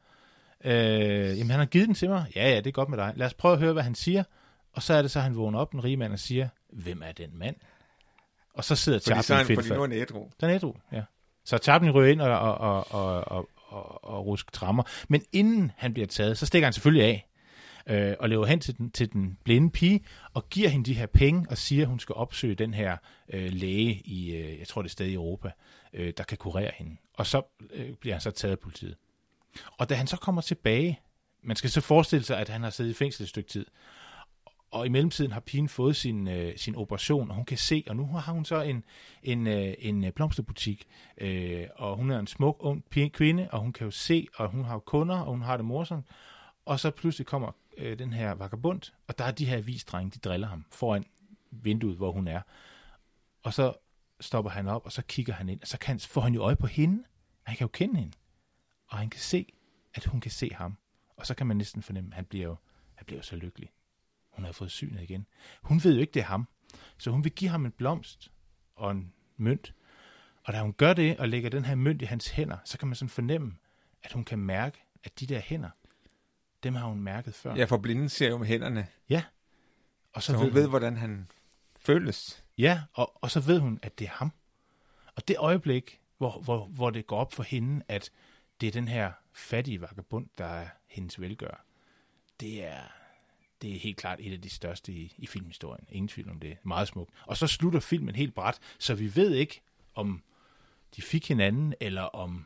Øh, 0.65 0.71
jamen, 1.37 1.49
han 1.49 1.59
har 1.59 1.65
givet 1.65 1.87
den 1.87 1.95
til 1.95 2.09
mig. 2.09 2.25
Ja, 2.35 2.49
ja, 2.49 2.57
det 2.57 2.67
er 2.67 2.71
godt 2.71 2.89
med 2.89 2.97
dig. 2.97 3.13
Lad 3.15 3.27
os 3.27 3.33
prøve 3.33 3.53
at 3.53 3.59
høre, 3.59 3.73
hvad 3.73 3.83
han 3.83 3.95
siger. 3.95 4.23
Og 4.73 4.83
så 4.83 4.93
er 4.93 5.01
det 5.01 5.11
så, 5.11 5.19
han 5.19 5.35
vågner 5.35 5.59
op, 5.59 5.71
den 5.71 5.83
rige 5.83 5.97
mand, 5.97 6.13
og 6.13 6.19
siger, 6.19 6.49
hvem 6.69 7.01
er 7.05 7.11
den 7.11 7.37
mand? 7.37 7.55
Og 8.53 8.63
så 8.63 8.75
sidder 8.75 8.99
Chaplin 8.99 9.45
fedt. 9.45 9.59
Fordi 9.59 9.69
nu 9.69 9.83
er 9.83 9.87
han 9.87 9.91
ædru. 9.91 10.29
Den 10.41 10.49
er 10.49 10.55
ædru, 10.55 10.75
ja. 10.91 11.03
Så 11.45 11.57
Chaplin 11.57 11.91
ryger 11.91 12.11
ind 12.11 12.21
og, 12.21 12.39
og, 12.39 12.57
og, 12.57 12.91
og, 12.91 13.31
og, 13.31 13.49
og 14.03 14.25
rusk 14.25 14.51
trammer. 14.51 14.83
Men 15.07 15.21
inden 15.31 15.71
han 15.77 15.93
bliver 15.93 16.07
taget, 16.07 16.37
så 16.37 16.45
stikker 16.45 16.65
han 16.65 16.73
selvfølgelig 16.73 17.05
af 17.05 17.29
øh, 17.89 18.15
og 18.19 18.29
løber 18.29 18.45
hen 18.45 18.59
til 18.59 18.77
den, 18.77 18.91
til 18.91 19.13
den 19.13 19.37
blinde 19.43 19.69
pige 19.69 20.05
og 20.33 20.49
giver 20.49 20.69
hende 20.69 20.85
de 20.85 20.93
her 20.93 21.05
penge 21.05 21.45
og 21.49 21.57
siger, 21.57 21.81
at 21.81 21.89
hun 21.89 21.99
skal 21.99 22.15
opsøge 22.15 22.55
den 22.55 22.73
her 22.73 22.97
øh, 23.33 23.51
læge 23.51 24.01
i, 24.05 24.35
øh, 24.35 24.59
jeg 24.59 24.67
tror 24.67 24.81
det 24.81 24.89
er 24.89 24.91
sted 24.91 25.05
i 25.05 25.13
Europa, 25.13 25.51
øh, 25.93 26.13
der 26.17 26.23
kan 26.23 26.37
kurere 26.37 26.71
hende. 26.77 26.97
Og 27.13 27.25
så 27.27 27.41
øh, 27.73 27.93
bliver 27.93 28.13
han 28.13 28.21
så 28.21 28.31
taget 28.31 28.51
af 28.51 28.59
politiet. 28.59 28.95
Og 29.77 29.89
da 29.89 29.95
han 29.95 30.07
så 30.07 30.17
kommer 30.17 30.41
tilbage, 30.41 30.99
man 31.43 31.55
skal 31.55 31.69
så 31.69 31.81
forestille 31.81 32.25
sig, 32.25 32.39
at 32.39 32.49
han 32.49 32.63
har 32.63 32.69
siddet 32.69 32.91
i 32.91 32.93
fængsel 32.93 33.23
et 33.23 33.29
stykke 33.29 33.49
tid, 33.49 33.65
og 34.71 34.85
i 34.85 34.89
mellemtiden 34.89 35.31
har 35.31 35.39
pigen 35.39 35.69
fået 35.69 35.95
sin, 35.95 36.27
øh, 36.27 36.57
sin 36.57 36.75
operation, 36.75 37.29
og 37.29 37.35
hun 37.35 37.45
kan 37.45 37.57
se, 37.57 37.83
og 37.87 37.95
nu 37.95 38.05
har 38.05 38.33
hun 38.33 38.45
så 38.45 38.61
en, 38.61 38.83
en, 39.23 39.47
øh, 39.47 39.73
en 39.79 40.03
øh, 40.03 40.11
blomsterbutik, 40.11 40.87
øh, 41.17 41.67
og 41.75 41.95
hun 41.95 42.11
er 42.11 42.19
en 42.19 42.27
smuk 42.27 42.57
ung 42.59 42.85
pige, 42.89 43.09
kvinde, 43.09 43.47
og 43.51 43.59
hun 43.59 43.73
kan 43.73 43.85
jo 43.85 43.91
se, 43.91 44.27
og 44.35 44.49
hun 44.49 44.65
har 44.65 44.73
jo 44.73 44.79
kunder, 44.79 45.19
og 45.19 45.31
hun 45.31 45.41
har 45.41 45.57
det 45.57 45.65
morsomt, 45.65 46.05
og 46.65 46.79
så 46.79 46.91
pludselig 46.91 47.27
kommer 47.27 47.51
øh, 47.77 47.99
den 47.99 48.13
her 48.13 48.31
vagabund, 48.31 48.81
og 49.07 49.17
der 49.17 49.23
er 49.23 49.31
de 49.31 49.45
her 49.45 49.57
avisdrenge, 49.57 50.11
de 50.11 50.19
driller 50.19 50.47
ham 50.47 50.65
foran 50.71 51.05
vinduet, 51.51 51.97
hvor 51.97 52.11
hun 52.11 52.27
er. 52.27 52.41
Og 53.43 53.53
så 53.53 53.73
stopper 54.19 54.51
han 54.51 54.67
op, 54.67 54.85
og 54.85 54.91
så 54.91 55.01
kigger 55.01 55.33
han 55.33 55.49
ind, 55.49 55.61
og 55.61 55.67
så 55.67 55.77
kan, 55.77 55.99
får 55.99 56.21
han 56.21 56.33
jo 56.33 56.41
øje 56.41 56.55
på 56.55 56.67
hende. 56.67 57.03
Han 57.43 57.55
kan 57.55 57.65
jo 57.65 57.69
kende 57.73 57.99
hende. 57.99 58.13
Og 58.87 58.97
han 58.97 59.09
kan 59.09 59.19
se, 59.19 59.53
at 59.93 60.05
hun 60.05 60.21
kan 60.21 60.31
se 60.31 60.49
ham. 60.53 60.77
Og 61.17 61.25
så 61.25 61.33
kan 61.35 61.47
man 61.47 61.57
næsten 61.57 61.81
fornemme, 61.81 62.09
at 62.09 62.15
han 62.15 62.25
bliver 62.25 62.45
jo, 62.45 62.55
han 62.95 63.05
bliver 63.05 63.19
jo 63.19 63.23
så 63.23 63.35
lykkelig. 63.35 63.69
Hun 64.39 64.45
har 64.45 64.51
fået 64.51 64.71
synet 64.71 65.01
igen. 65.01 65.25
Hun 65.61 65.83
ved 65.83 65.93
jo 65.93 66.01
ikke, 66.01 66.11
det 66.11 66.19
er 66.19 66.25
ham. 66.25 66.47
Så 66.97 67.11
hun 67.11 67.23
vil 67.23 67.31
give 67.31 67.49
ham 67.49 67.65
en 67.65 67.71
blomst 67.71 68.31
og 68.75 68.91
en 68.91 69.13
mønt. 69.37 69.73
Og 70.43 70.53
da 70.53 70.61
hun 70.61 70.73
gør 70.73 70.93
det 70.93 71.17
og 71.17 71.29
lægger 71.29 71.49
den 71.49 71.65
her 71.65 71.75
mønt 71.75 72.01
i 72.01 72.05
hans 72.05 72.29
hænder, 72.29 72.57
så 72.65 72.77
kan 72.77 72.87
man 72.87 72.95
sådan 72.95 73.09
fornemme, 73.09 73.55
at 74.03 74.11
hun 74.13 74.23
kan 74.23 74.39
mærke, 74.39 74.83
at 75.03 75.19
de 75.19 75.25
der 75.25 75.39
hænder, 75.39 75.69
dem 76.63 76.75
har 76.75 76.87
hun 76.87 76.99
mærket 76.99 77.33
før. 77.33 77.55
Ja, 77.55 77.65
for 77.65 77.77
blinden 77.77 78.09
ser 78.09 78.29
jo 78.29 78.37
med 78.37 78.47
hænderne. 78.47 78.87
Ja. 79.09 79.23
Og 80.13 80.23
så, 80.23 80.31
så 80.31 80.37
hun 80.37 80.53
ved, 80.53 80.61
hun, 80.61 80.69
hvordan 80.69 80.97
han 80.97 81.27
føles. 81.75 82.43
Ja, 82.57 82.81
og, 82.93 83.23
og 83.23 83.31
så 83.31 83.39
ved 83.39 83.59
hun, 83.59 83.79
at 83.81 83.99
det 83.99 84.05
er 84.05 84.11
ham. 84.11 84.31
Og 85.15 85.27
det 85.27 85.35
øjeblik, 85.39 86.01
hvor, 86.17 86.41
hvor, 86.41 86.65
hvor 86.65 86.89
det 86.89 87.07
går 87.07 87.17
op 87.17 87.33
for 87.33 87.43
hende, 87.43 87.85
at 87.87 88.11
det 88.61 88.67
er 88.67 88.71
den 88.71 88.87
her 88.87 89.11
fattige 89.33 89.81
vagabund, 89.81 90.27
der 90.37 90.45
er 90.45 90.67
hendes 90.87 91.21
velgør, 91.21 91.65
det 92.39 92.65
er, 92.65 92.98
det 93.61 93.75
er 93.75 93.79
helt 93.79 93.97
klart 93.97 94.19
et 94.21 94.33
af 94.33 94.41
de 94.41 94.49
største 94.49 94.91
i, 94.91 95.15
i 95.17 95.27
filmhistorien. 95.27 95.85
Ingen 95.89 96.07
tvivl 96.07 96.29
om 96.29 96.39
det. 96.39 96.57
Meget 96.63 96.87
smukt. 96.87 97.11
Og 97.25 97.37
så 97.37 97.47
slutter 97.47 97.79
filmen 97.79 98.15
helt 98.15 98.35
bræt, 98.35 98.59
så 98.79 98.95
vi 98.95 99.15
ved 99.15 99.33
ikke, 99.33 99.61
om 99.95 100.23
de 100.95 101.01
fik 101.01 101.27
hinanden, 101.27 101.73
eller 101.79 102.01
om 102.01 102.45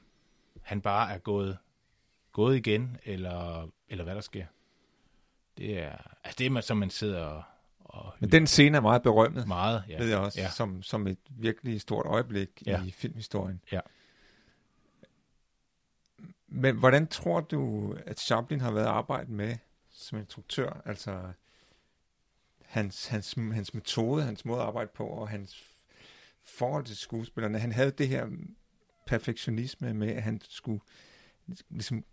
han 0.62 0.82
bare 0.82 1.13
er 1.13 1.17
gået 1.17 1.58
gået 2.32 2.58
igen, 2.58 2.97
eller, 3.06 3.67
eller 3.89 4.04
hvad 4.04 4.15
der 4.15 4.21
sker. 4.21 4.45
Det 5.58 5.80
er, 5.80 5.97
altså 6.23 6.36
det 6.38 6.45
er, 6.45 6.62
som 6.62 6.78
man 6.78 6.89
sidder 6.89 7.23
og, 7.23 7.43
og 7.80 8.13
Men 8.19 8.32
den 8.32 8.47
scene 8.47 8.78
er 8.78 8.82
meget 8.82 9.04
berømmet. 9.04 9.47
Meget, 9.47 9.84
ja. 9.89 9.97
Ved 9.97 10.08
jeg 10.08 10.17
også, 10.17 10.41
ja. 10.41 10.49
som, 10.49 10.84
som 10.84 11.08
et 11.08 11.17
virkelig 11.30 11.82
stort 11.82 12.06
øjeblik 12.06 12.49
ja. 12.65 12.84
i 12.84 12.91
filmhistorien. 12.91 13.62
Ja. 13.71 13.80
Men 16.47 16.76
hvordan 16.76 17.08
tror 17.08 17.41
du, 17.41 17.93
at 18.06 18.19
Chaplin 18.19 18.62
har 18.62 18.71
været 18.71 18.86
arbejdet 18.86 19.30
med 19.30 19.58
som 19.93 20.19
instruktør? 20.19 20.82
Altså 20.86 21.32
hans, 22.65 23.08
hans, 23.08 23.34
hans 23.34 23.73
metode, 23.73 24.23
hans 24.23 24.45
måde 24.45 24.62
at 24.62 24.67
arbejde 24.67 24.89
på, 24.95 25.08
og 25.08 25.29
hans 25.29 25.63
forhold 26.43 26.86
til 26.86 26.97
skuespillerne. 26.97 27.60
Han 27.60 27.71
havde 27.71 27.91
det 27.91 28.08
her 28.08 28.27
perfektionisme 29.06 29.93
med, 29.93 30.12
at 30.12 30.23
han 30.23 30.41
skulle 30.49 30.82
ligesom 31.69 32.03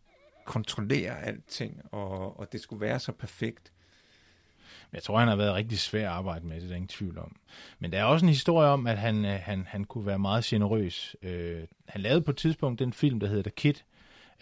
kontrollere 0.46 1.22
alting, 1.22 1.80
og, 1.92 2.40
og 2.40 2.52
det 2.52 2.60
skulle 2.60 2.80
være 2.80 3.00
så 3.00 3.12
perfekt. 3.12 3.72
Jeg 4.92 5.02
tror, 5.02 5.18
han 5.18 5.28
har 5.28 5.36
været 5.36 5.54
rigtig 5.54 5.78
svær 5.78 6.10
at 6.10 6.16
arbejde 6.16 6.46
med, 6.46 6.56
det 6.56 6.64
er 6.64 6.68
der 6.68 6.74
ingen 6.74 6.88
tvivl 6.88 7.18
om. 7.18 7.36
Men 7.78 7.92
der 7.92 7.98
er 8.00 8.04
også 8.04 8.26
en 8.26 8.30
historie 8.30 8.68
om, 8.68 8.86
at 8.86 8.98
han, 8.98 9.24
øh, 9.24 9.40
han, 9.42 9.66
han 9.66 9.84
kunne 9.84 10.06
være 10.06 10.18
meget 10.18 10.44
generøs. 10.44 11.16
Øh, 11.22 11.66
han 11.88 12.00
lavede 12.00 12.22
på 12.22 12.30
et 12.30 12.36
tidspunkt 12.36 12.78
den 12.78 12.92
film, 12.92 13.20
der 13.20 13.26
hedder 13.26 13.42
The 13.42 13.50
Kid, 13.50 13.74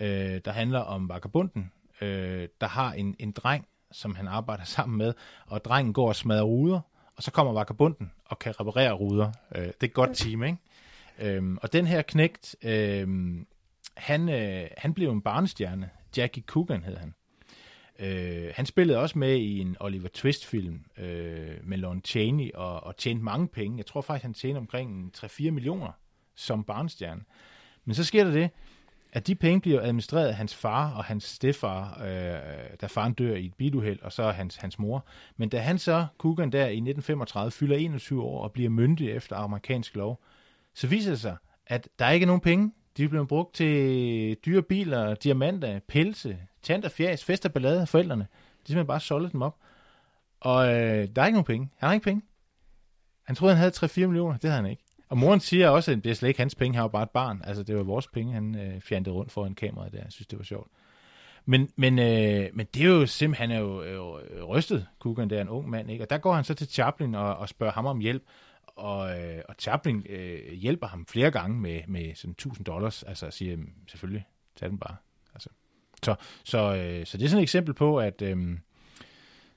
øh, 0.01 0.41
der 0.45 0.51
handler 0.51 0.79
om 0.79 1.09
vagabunden, 1.09 1.73
øh, 2.01 2.49
der 2.61 2.69
har 2.69 2.93
en, 2.93 3.17
en 3.19 3.33
dreng, 3.33 3.67
som 3.93 4.15
han 4.15 4.29
arbejder 4.29 4.65
sammen 4.77 4.99
med, 4.99 5.15
og 5.47 5.65
drengen 5.65 5.93
går 5.93 6.09
og 6.09 6.17
smadrer 6.17 6.43
ruder, 6.43 6.81
og 7.17 7.23
så 7.23 7.31
kommer 7.31 7.53
vagabunden 7.53 8.13
og 8.25 8.39
kan 8.39 8.61
reparere 8.61 8.93
ruder. 8.93 9.33
Øh, 9.55 9.63
det 9.63 9.75
er 9.81 9.85
et 9.85 9.93
godt 9.93 10.15
team, 10.15 10.45
ikke? 10.45 10.59
Øhm, 11.19 11.59
og 11.63 11.73
den 11.73 11.87
her 11.87 12.03
knægt, 12.03 12.57
øhm, 12.63 13.47
han, 13.97 14.29
øh, 14.29 14.69
han 14.77 14.95
blev 14.95 15.11
en 15.11 15.23
barnestjerne. 15.23 15.91
Jackie 16.17 16.43
Coogan 16.43 16.83
hed 16.83 16.97
han. 16.97 17.15
Øh, 17.99 18.53
han 18.55 18.67
spillede 18.67 18.99
også 18.99 19.19
med 19.19 19.37
i 19.37 19.59
en 19.59 19.77
Oliver 19.81 20.09
Twist-film 20.09 20.85
øh, 20.99 21.57
med 21.63 21.79
Lon 21.79 22.03
Chaney 22.05 22.51
og, 22.55 22.85
og 22.85 22.97
tjente 22.97 23.25
mange 23.25 23.49
penge. 23.49 23.79
Jeg 23.79 23.87
tror 23.87 24.01
faktisk, 24.01 24.23
han 24.23 24.35
tjente 24.35 24.59
omkring 24.59 25.13
3-4 25.17 25.51
millioner 25.51 25.93
som 26.35 26.65
barnestjerne. 26.65 27.23
Men 27.85 27.95
så 27.95 28.05
sker 28.05 28.25
der 28.25 28.31
det, 28.31 28.51
at 29.13 29.27
de 29.27 29.35
penge 29.35 29.61
bliver 29.61 29.81
administreret 29.81 30.29
af 30.29 30.35
hans 30.35 30.55
far 30.55 30.95
og 30.95 31.05
hans 31.05 31.25
stefar, 31.25 32.03
øh, 32.03 32.77
da 32.81 32.87
faren 32.87 33.13
dør 33.13 33.35
i 33.35 33.47
et 33.47 33.55
biluheld, 33.55 34.03
og 34.03 34.13
så 34.13 34.31
hans, 34.31 34.57
hans 34.57 34.79
mor. 34.79 35.07
Men 35.37 35.49
da 35.49 35.59
han 35.59 35.79
så, 35.79 36.07
Kugan 36.19 36.53
der 36.53 36.67
i 36.67 36.81
1935, 36.81 37.51
fylder 37.51 37.77
21 37.77 38.23
år 38.23 38.43
og 38.43 38.53
bliver 38.53 38.71
myndig 38.71 39.11
efter 39.11 39.37
amerikansk 39.37 39.97
lov, 39.97 40.21
så 40.75 40.87
viser 40.87 41.11
det 41.11 41.21
sig, 41.21 41.37
at 41.67 41.89
der 41.99 42.11
ikke 42.11 42.25
er 42.25 42.27
nogen 42.27 42.41
penge. 42.41 42.73
De 42.97 43.05
er 43.05 43.09
blevet 43.09 43.29
brugt 43.29 43.55
til 43.55 44.37
dyre 44.47 44.63
biler, 44.63 45.15
diamanter, 45.15 45.81
pelse, 45.89 46.39
tant 46.63 46.93
fjæs, 46.93 47.25
fest 47.25 47.47
og 47.47 47.53
ballade 47.53 47.81
af 47.81 47.89
forældrene. 47.89 48.27
De 48.63 48.67
simpelthen 48.67 48.87
bare 48.87 49.01
solgte 49.01 49.33
dem 49.33 49.43
op. 49.43 49.57
Og 50.41 50.67
øh, 50.67 51.09
der 51.17 51.23
er 51.23 51.27
ikke 51.27 51.37
nogen 51.37 51.45
penge. 51.45 51.71
Han 51.77 51.87
har 51.87 51.95
ikke 51.95 52.05
penge. 52.05 52.23
Han 53.25 53.37
troede, 53.37 53.55
han 53.55 53.61
havde 53.61 53.87
3-4 54.05 54.07
millioner. 54.07 54.39
Det 54.39 54.51
havde 54.51 54.63
han 54.63 54.71
ikke. 54.71 54.83
Og 55.09 55.19
moren 55.19 55.41
siger 55.41 55.69
også, 55.69 55.93
at 55.93 56.05
det 56.05 56.11
er 56.11 56.15
slet 56.15 56.29
ikke 56.29 56.41
hans 56.41 56.55
penge. 56.55 56.75
Han 56.75 56.83
var 56.83 56.89
bare 56.89 57.03
et 57.03 57.11
barn. 57.11 57.43
Altså, 57.45 57.63
det 57.63 57.77
var 57.77 57.83
vores 57.83 58.09
penge, 58.09 58.33
han 58.33 58.55
øh, 58.55 58.81
fjernede 58.81 59.11
rundt 59.11 59.33
foran 59.33 59.55
kameraet 59.55 59.93
der. 59.93 59.99
Jeg 59.99 60.13
synes, 60.13 60.27
det 60.27 60.39
var 60.39 60.45
sjovt. 60.45 60.71
Men, 61.45 61.71
men, 61.77 61.99
øh, 61.99 62.51
men 62.55 62.67
det 62.75 62.83
er 62.83 62.87
jo 62.87 63.07
simpelthen, 63.07 63.51
han 63.51 63.59
er 63.59 63.63
jo 63.63 63.83
øh, 63.83 64.45
rystet, 64.45 64.87
Kugan, 64.99 65.31
der 65.31 65.37
er 65.37 65.43
en 65.43 65.49
ung 65.49 65.71
mand, 65.71 65.91
ikke? 65.91 66.05
Og 66.05 66.11
der 66.11 66.19
går 66.19 66.35
han 66.35 66.45
så 66.45 66.55
til 66.55 66.69
Chaplin 66.69 67.15
og, 67.15 67.37
og 67.37 67.49
spørger 67.49 67.73
ham 67.73 67.87
om 67.87 67.99
hjælp 67.99 68.23
og, 68.79 69.21
øh, 69.21 69.43
og 69.49 69.55
Chaplin 69.59 70.07
øh, 70.09 70.53
hjælper 70.53 70.87
ham 70.87 71.07
flere 71.07 71.31
gange 71.31 71.61
med, 71.61 71.81
med 71.89 72.15
sådan 72.15 72.31
1000 72.31 72.65
dollars, 72.65 73.03
altså 73.03 73.31
siger, 73.31 73.57
selvfølgelig, 73.89 74.27
tag 74.57 74.71
den 74.71 74.79
bare. 74.79 74.97
Altså. 75.35 75.49
Så, 76.03 76.15
så, 76.45 76.59
øh, 76.59 77.07
så 77.07 77.19
det 77.19 77.25
er 77.25 77.29
sådan 77.29 77.41
et 77.41 77.43
eksempel 77.43 77.75
på, 77.75 77.99
at, 77.99 78.23
øh, 78.23 78.59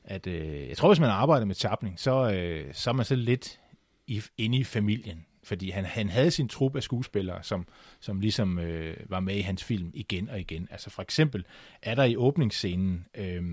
at 0.04 0.28
øh, 0.28 0.70
jeg 0.70 0.78
tror, 0.78 0.90
hvis 0.90 1.00
man 1.00 1.10
arbejder 1.10 1.46
med 1.46 1.56
Chaplin, 1.56 1.98
så, 1.98 2.32
øh, 2.32 2.74
så 2.74 2.90
er 2.90 2.94
man 2.94 3.06
så 3.06 3.16
lidt 3.16 3.60
i, 4.08 4.22
inde 4.38 4.58
i 4.58 4.64
familien, 4.64 5.26
fordi 5.44 5.70
han, 5.70 5.86
han 5.86 6.10
havde 6.10 6.32
sin 6.32 6.48
trup 6.48 6.76
af 6.76 6.84
skuespillere, 6.84 7.44
som, 7.44 7.68
som 8.00 8.20
ligesom 8.20 8.60
øh, 8.60 8.98
var 9.10 9.20
med 9.20 9.36
i 9.36 9.42
hans 9.42 9.64
film 9.64 9.92
igen 9.94 10.30
og 10.30 10.40
igen. 10.40 10.68
Altså 10.72 10.90
for 10.90 11.02
eksempel 11.02 11.46
er 11.82 11.96
der 11.96 12.04
i 12.04 12.16
åbningsscenen... 12.16 13.06
Øh, 13.16 13.44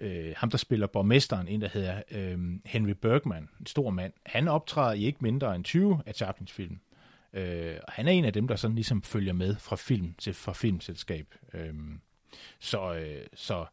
øh, 0.00 0.34
ham, 0.36 0.50
der 0.50 0.58
spiller 0.58 0.86
borgmesteren, 0.86 1.48
en 1.48 1.60
der 1.60 1.68
hedder 1.68 2.02
øh, 2.10 2.38
Henry 2.64 2.90
Bergman, 2.90 3.48
en 3.60 3.66
stor 3.66 3.90
mand, 3.90 4.12
han 4.26 4.48
optræder 4.48 4.92
i 4.92 5.04
ikke 5.04 5.18
mindre 5.20 5.54
end 5.54 5.64
20 5.64 6.02
af 6.06 6.14
Chaplins 6.14 6.52
film. 6.52 6.80
Øh, 7.32 7.76
og 7.82 7.92
han 7.92 8.08
er 8.08 8.12
en 8.12 8.24
af 8.24 8.32
dem, 8.32 8.48
der 8.48 8.56
sådan 8.56 8.74
ligesom 8.74 9.02
følger 9.02 9.32
med 9.32 9.56
fra 9.56 9.76
film 9.76 10.14
til 10.18 10.34
fra 10.34 10.52
filmselskab. 10.52 11.34
Øh, 11.54 11.74
så, 12.58 12.94
øh, 12.94 13.26
så 13.34 13.66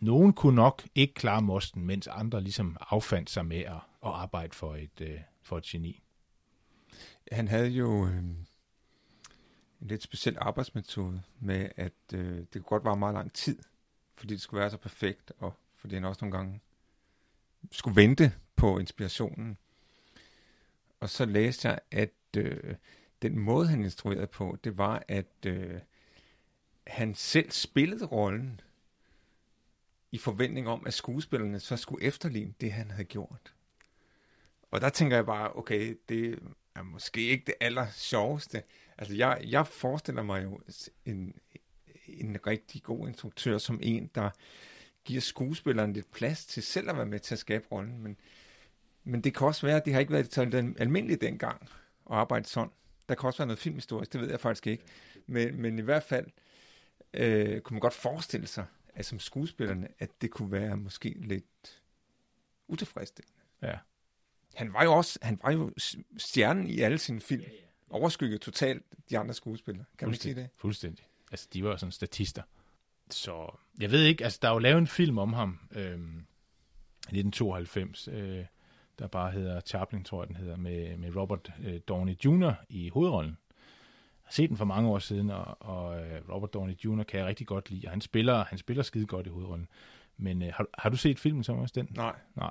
nogen 0.00 0.32
kunne 0.32 0.56
nok 0.56 0.82
ikke 0.94 1.14
klare 1.14 1.42
mosten, 1.42 1.86
mens 1.86 2.06
andre 2.06 2.40
ligesom 2.40 2.76
affandt 2.90 3.30
sig 3.30 3.46
med 3.46 3.60
at, 3.60 3.72
at 3.74 4.10
arbejde 4.10 4.54
for 4.54 4.74
et, 4.74 5.00
øh, 5.00 5.18
for 5.44 5.58
et 5.58 5.64
geni. 5.64 6.02
Han 7.32 7.48
havde 7.48 7.68
jo 7.68 8.06
øh, 8.06 8.18
en 8.18 8.48
lidt 9.80 10.02
speciel 10.02 10.36
arbejdsmetode 10.40 11.22
med, 11.40 11.68
at 11.76 11.92
øh, 12.14 12.38
det 12.38 12.52
kunne 12.52 12.62
godt 12.62 12.84
være 12.84 12.96
meget 12.96 13.14
lang 13.14 13.32
tid, 13.32 13.58
fordi 14.14 14.34
det 14.34 14.40
skulle 14.40 14.60
være 14.60 14.70
så 14.70 14.76
perfekt, 14.76 15.32
og 15.38 15.54
fordi 15.76 15.94
han 15.94 16.04
også 16.04 16.24
nogle 16.24 16.36
gange 16.36 16.60
skulle 17.72 17.96
vente 17.96 18.32
på 18.56 18.78
inspirationen. 18.78 19.58
Og 21.00 21.10
så 21.10 21.24
læste 21.24 21.68
jeg, 21.68 21.80
at 21.90 22.12
øh, 22.36 22.74
den 23.22 23.38
måde, 23.38 23.68
han 23.68 23.84
instruerede 23.84 24.26
på, 24.26 24.58
det 24.64 24.78
var, 24.78 25.04
at 25.08 25.46
øh, 25.46 25.80
han 26.86 27.14
selv 27.14 27.50
spillede 27.50 28.06
rollen 28.06 28.60
i 30.12 30.18
forventning 30.18 30.68
om, 30.68 30.86
at 30.86 30.94
skuespillerne 30.94 31.60
så 31.60 31.76
skulle 31.76 32.04
efterligne 32.04 32.54
det, 32.60 32.72
han 32.72 32.90
havde 32.90 33.04
gjort. 33.04 33.53
Og 34.74 34.80
der 34.80 34.88
tænker 34.88 35.16
jeg 35.16 35.26
bare, 35.26 35.56
okay, 35.56 35.98
det 36.08 36.38
er 36.74 36.82
måske 36.82 37.20
ikke 37.20 37.44
det 37.46 37.54
aller 37.60 37.86
sjoveste. 37.92 38.62
Altså, 38.98 39.14
jeg, 39.14 39.40
jeg 39.44 39.66
forestiller 39.66 40.22
mig 40.22 40.44
jo 40.44 40.60
en, 41.04 41.34
en 42.06 42.46
rigtig 42.46 42.82
god 42.82 43.08
instruktør, 43.08 43.58
som 43.58 43.80
en, 43.82 44.10
der 44.14 44.30
giver 45.04 45.20
skuespilleren 45.20 45.92
lidt 45.92 46.12
plads 46.12 46.46
til 46.46 46.62
selv 46.62 46.90
at 46.90 46.96
være 46.96 47.06
med 47.06 47.18
til 47.18 47.34
at 47.34 47.38
skabe 47.38 47.64
rollen. 47.72 48.02
Men, 48.02 48.16
men 49.04 49.20
det 49.20 49.34
kan 49.34 49.46
også 49.46 49.66
være, 49.66 49.76
at 49.76 49.84
det 49.84 49.92
har 49.92 50.00
ikke 50.00 50.12
været 50.12 50.34
så 50.34 50.72
almindeligt 50.78 51.20
dengang 51.20 51.62
at 51.62 52.16
arbejde 52.16 52.48
sådan. 52.48 52.70
Der 53.08 53.14
kan 53.14 53.26
også 53.26 53.38
være 53.38 53.46
noget 53.46 53.58
filmhistorisk, 53.58 54.12
det 54.12 54.20
ved 54.20 54.30
jeg 54.30 54.40
faktisk 54.40 54.66
ikke. 54.66 54.84
Men, 55.26 55.62
men 55.62 55.78
i 55.78 55.82
hvert 55.82 56.02
fald 56.02 56.26
øh, 57.14 57.60
kunne 57.60 57.74
man 57.74 57.80
godt 57.80 57.94
forestille 57.94 58.46
sig, 58.46 58.66
at 58.94 59.06
som 59.06 59.18
skuespillerne, 59.18 59.88
at 59.98 60.10
det 60.22 60.30
kunne 60.30 60.52
være 60.52 60.76
måske 60.76 61.08
lidt 61.08 61.82
utilfredsstillende. 62.68 63.40
Ja. 63.62 63.78
Han 64.56 64.72
var 64.72 64.84
jo 64.84 64.92
også 64.92 65.18
han 65.22 65.40
var 65.44 65.52
jo 65.52 65.70
stjernen 66.16 66.66
i 66.66 66.80
alle 66.80 66.98
sine 66.98 67.20
film. 67.20 67.44
Overskygget 67.90 68.40
totalt 68.40 68.82
de 69.10 69.18
andre 69.18 69.34
skuespillere. 69.34 69.84
Kan 69.98 70.08
man 70.08 70.16
sige 70.16 70.34
det? 70.34 70.48
Fuldstændig. 70.56 71.04
Altså, 71.30 71.48
de 71.52 71.64
var 71.64 71.70
jo 71.70 71.76
sådan 71.76 71.92
statister. 71.92 72.42
Så 73.10 73.56
jeg 73.80 73.90
ved 73.90 74.02
ikke, 74.04 74.24
altså 74.24 74.38
der 74.42 74.48
er 74.48 74.52
jo 74.52 74.58
lavet 74.58 74.78
en 74.78 74.86
film 74.86 75.18
om 75.18 75.32
ham, 75.32 75.58
øh, 75.70 75.98
1992, 77.12 78.08
øh, 78.08 78.44
der 78.98 79.06
bare 79.06 79.30
hedder 79.30 79.60
Chaplin, 79.60 80.04
tror 80.04 80.22
jeg 80.22 80.28
den 80.28 80.36
hedder, 80.36 80.56
med, 80.56 80.96
med 80.96 81.16
Robert 81.16 81.52
øh, 81.64 81.80
Downey 81.88 82.14
Jr. 82.24 82.52
i 82.68 82.88
hovedrollen. 82.88 83.38
Jeg 83.50 84.28
har 84.28 84.32
set 84.32 84.48
den 84.48 84.56
for 84.56 84.64
mange 84.64 84.88
år 84.88 84.98
siden, 84.98 85.30
og, 85.30 85.62
og 85.62 86.06
øh, 86.06 86.28
Robert 86.30 86.54
Downey 86.54 86.74
Jr. 86.84 87.02
kan 87.02 87.20
jeg 87.20 87.26
rigtig 87.26 87.46
godt 87.46 87.70
lide, 87.70 87.86
og 87.86 87.90
han 87.90 88.00
spiller, 88.00 88.44
han 88.44 88.58
spiller 88.58 88.82
skide 88.82 89.06
godt 89.06 89.26
i 89.26 89.30
hovedrollen. 89.30 89.68
Men 90.16 90.42
øh, 90.42 90.52
har, 90.54 90.66
har 90.78 90.90
du 90.90 90.96
set 90.96 91.18
filmen, 91.18 91.44
som 91.44 91.58
også 91.58 91.72
den? 91.76 91.88
Nej. 91.96 92.16
Nej. 92.34 92.50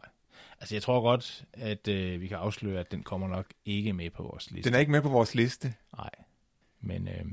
Altså, 0.59 0.75
jeg 0.75 0.81
tror 0.81 1.01
godt, 1.01 1.45
at 1.53 1.87
øh, 1.87 2.21
vi 2.21 2.27
kan 2.27 2.37
afsløre, 2.37 2.79
at 2.79 2.91
den 2.91 3.03
kommer 3.03 3.27
nok 3.27 3.45
ikke 3.65 3.93
med 3.93 4.09
på 4.09 4.23
vores 4.23 4.51
liste. 4.51 4.69
Den 4.69 4.75
er 4.75 4.79
ikke 4.79 4.91
med 4.91 5.01
på 5.01 5.09
vores 5.09 5.35
liste? 5.35 5.73
Nej. 5.97 6.09
Men 6.81 7.07
øh, 7.07 7.25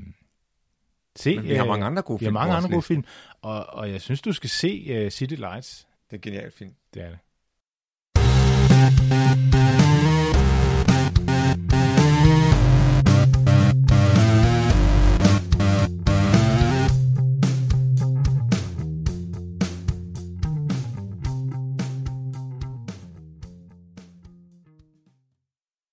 Se, 1.15 1.35
Men 1.35 1.43
vi 1.45 1.53
har 1.53 1.65
mange 1.65 1.85
andre 1.85 2.01
gode 2.01 2.19
film. 2.19 2.33
Vi 2.33 2.37
har 2.37 2.45
mange 2.47 2.55
andre 2.55 2.69
gode 2.69 2.81
film, 2.81 3.03
og, 3.41 3.65
og 3.65 3.91
jeg 3.91 4.01
synes, 4.01 4.21
du 4.21 4.33
skal 4.33 4.49
se 4.49 5.03
uh, 5.05 5.09
City 5.09 5.33
Lights. 5.33 5.87
Det 6.05 6.13
er 6.13 6.17
en 6.17 6.21
genial 6.21 6.51
film. 6.51 6.73
Det 6.93 7.03
er 7.03 7.09
det. 7.09 7.19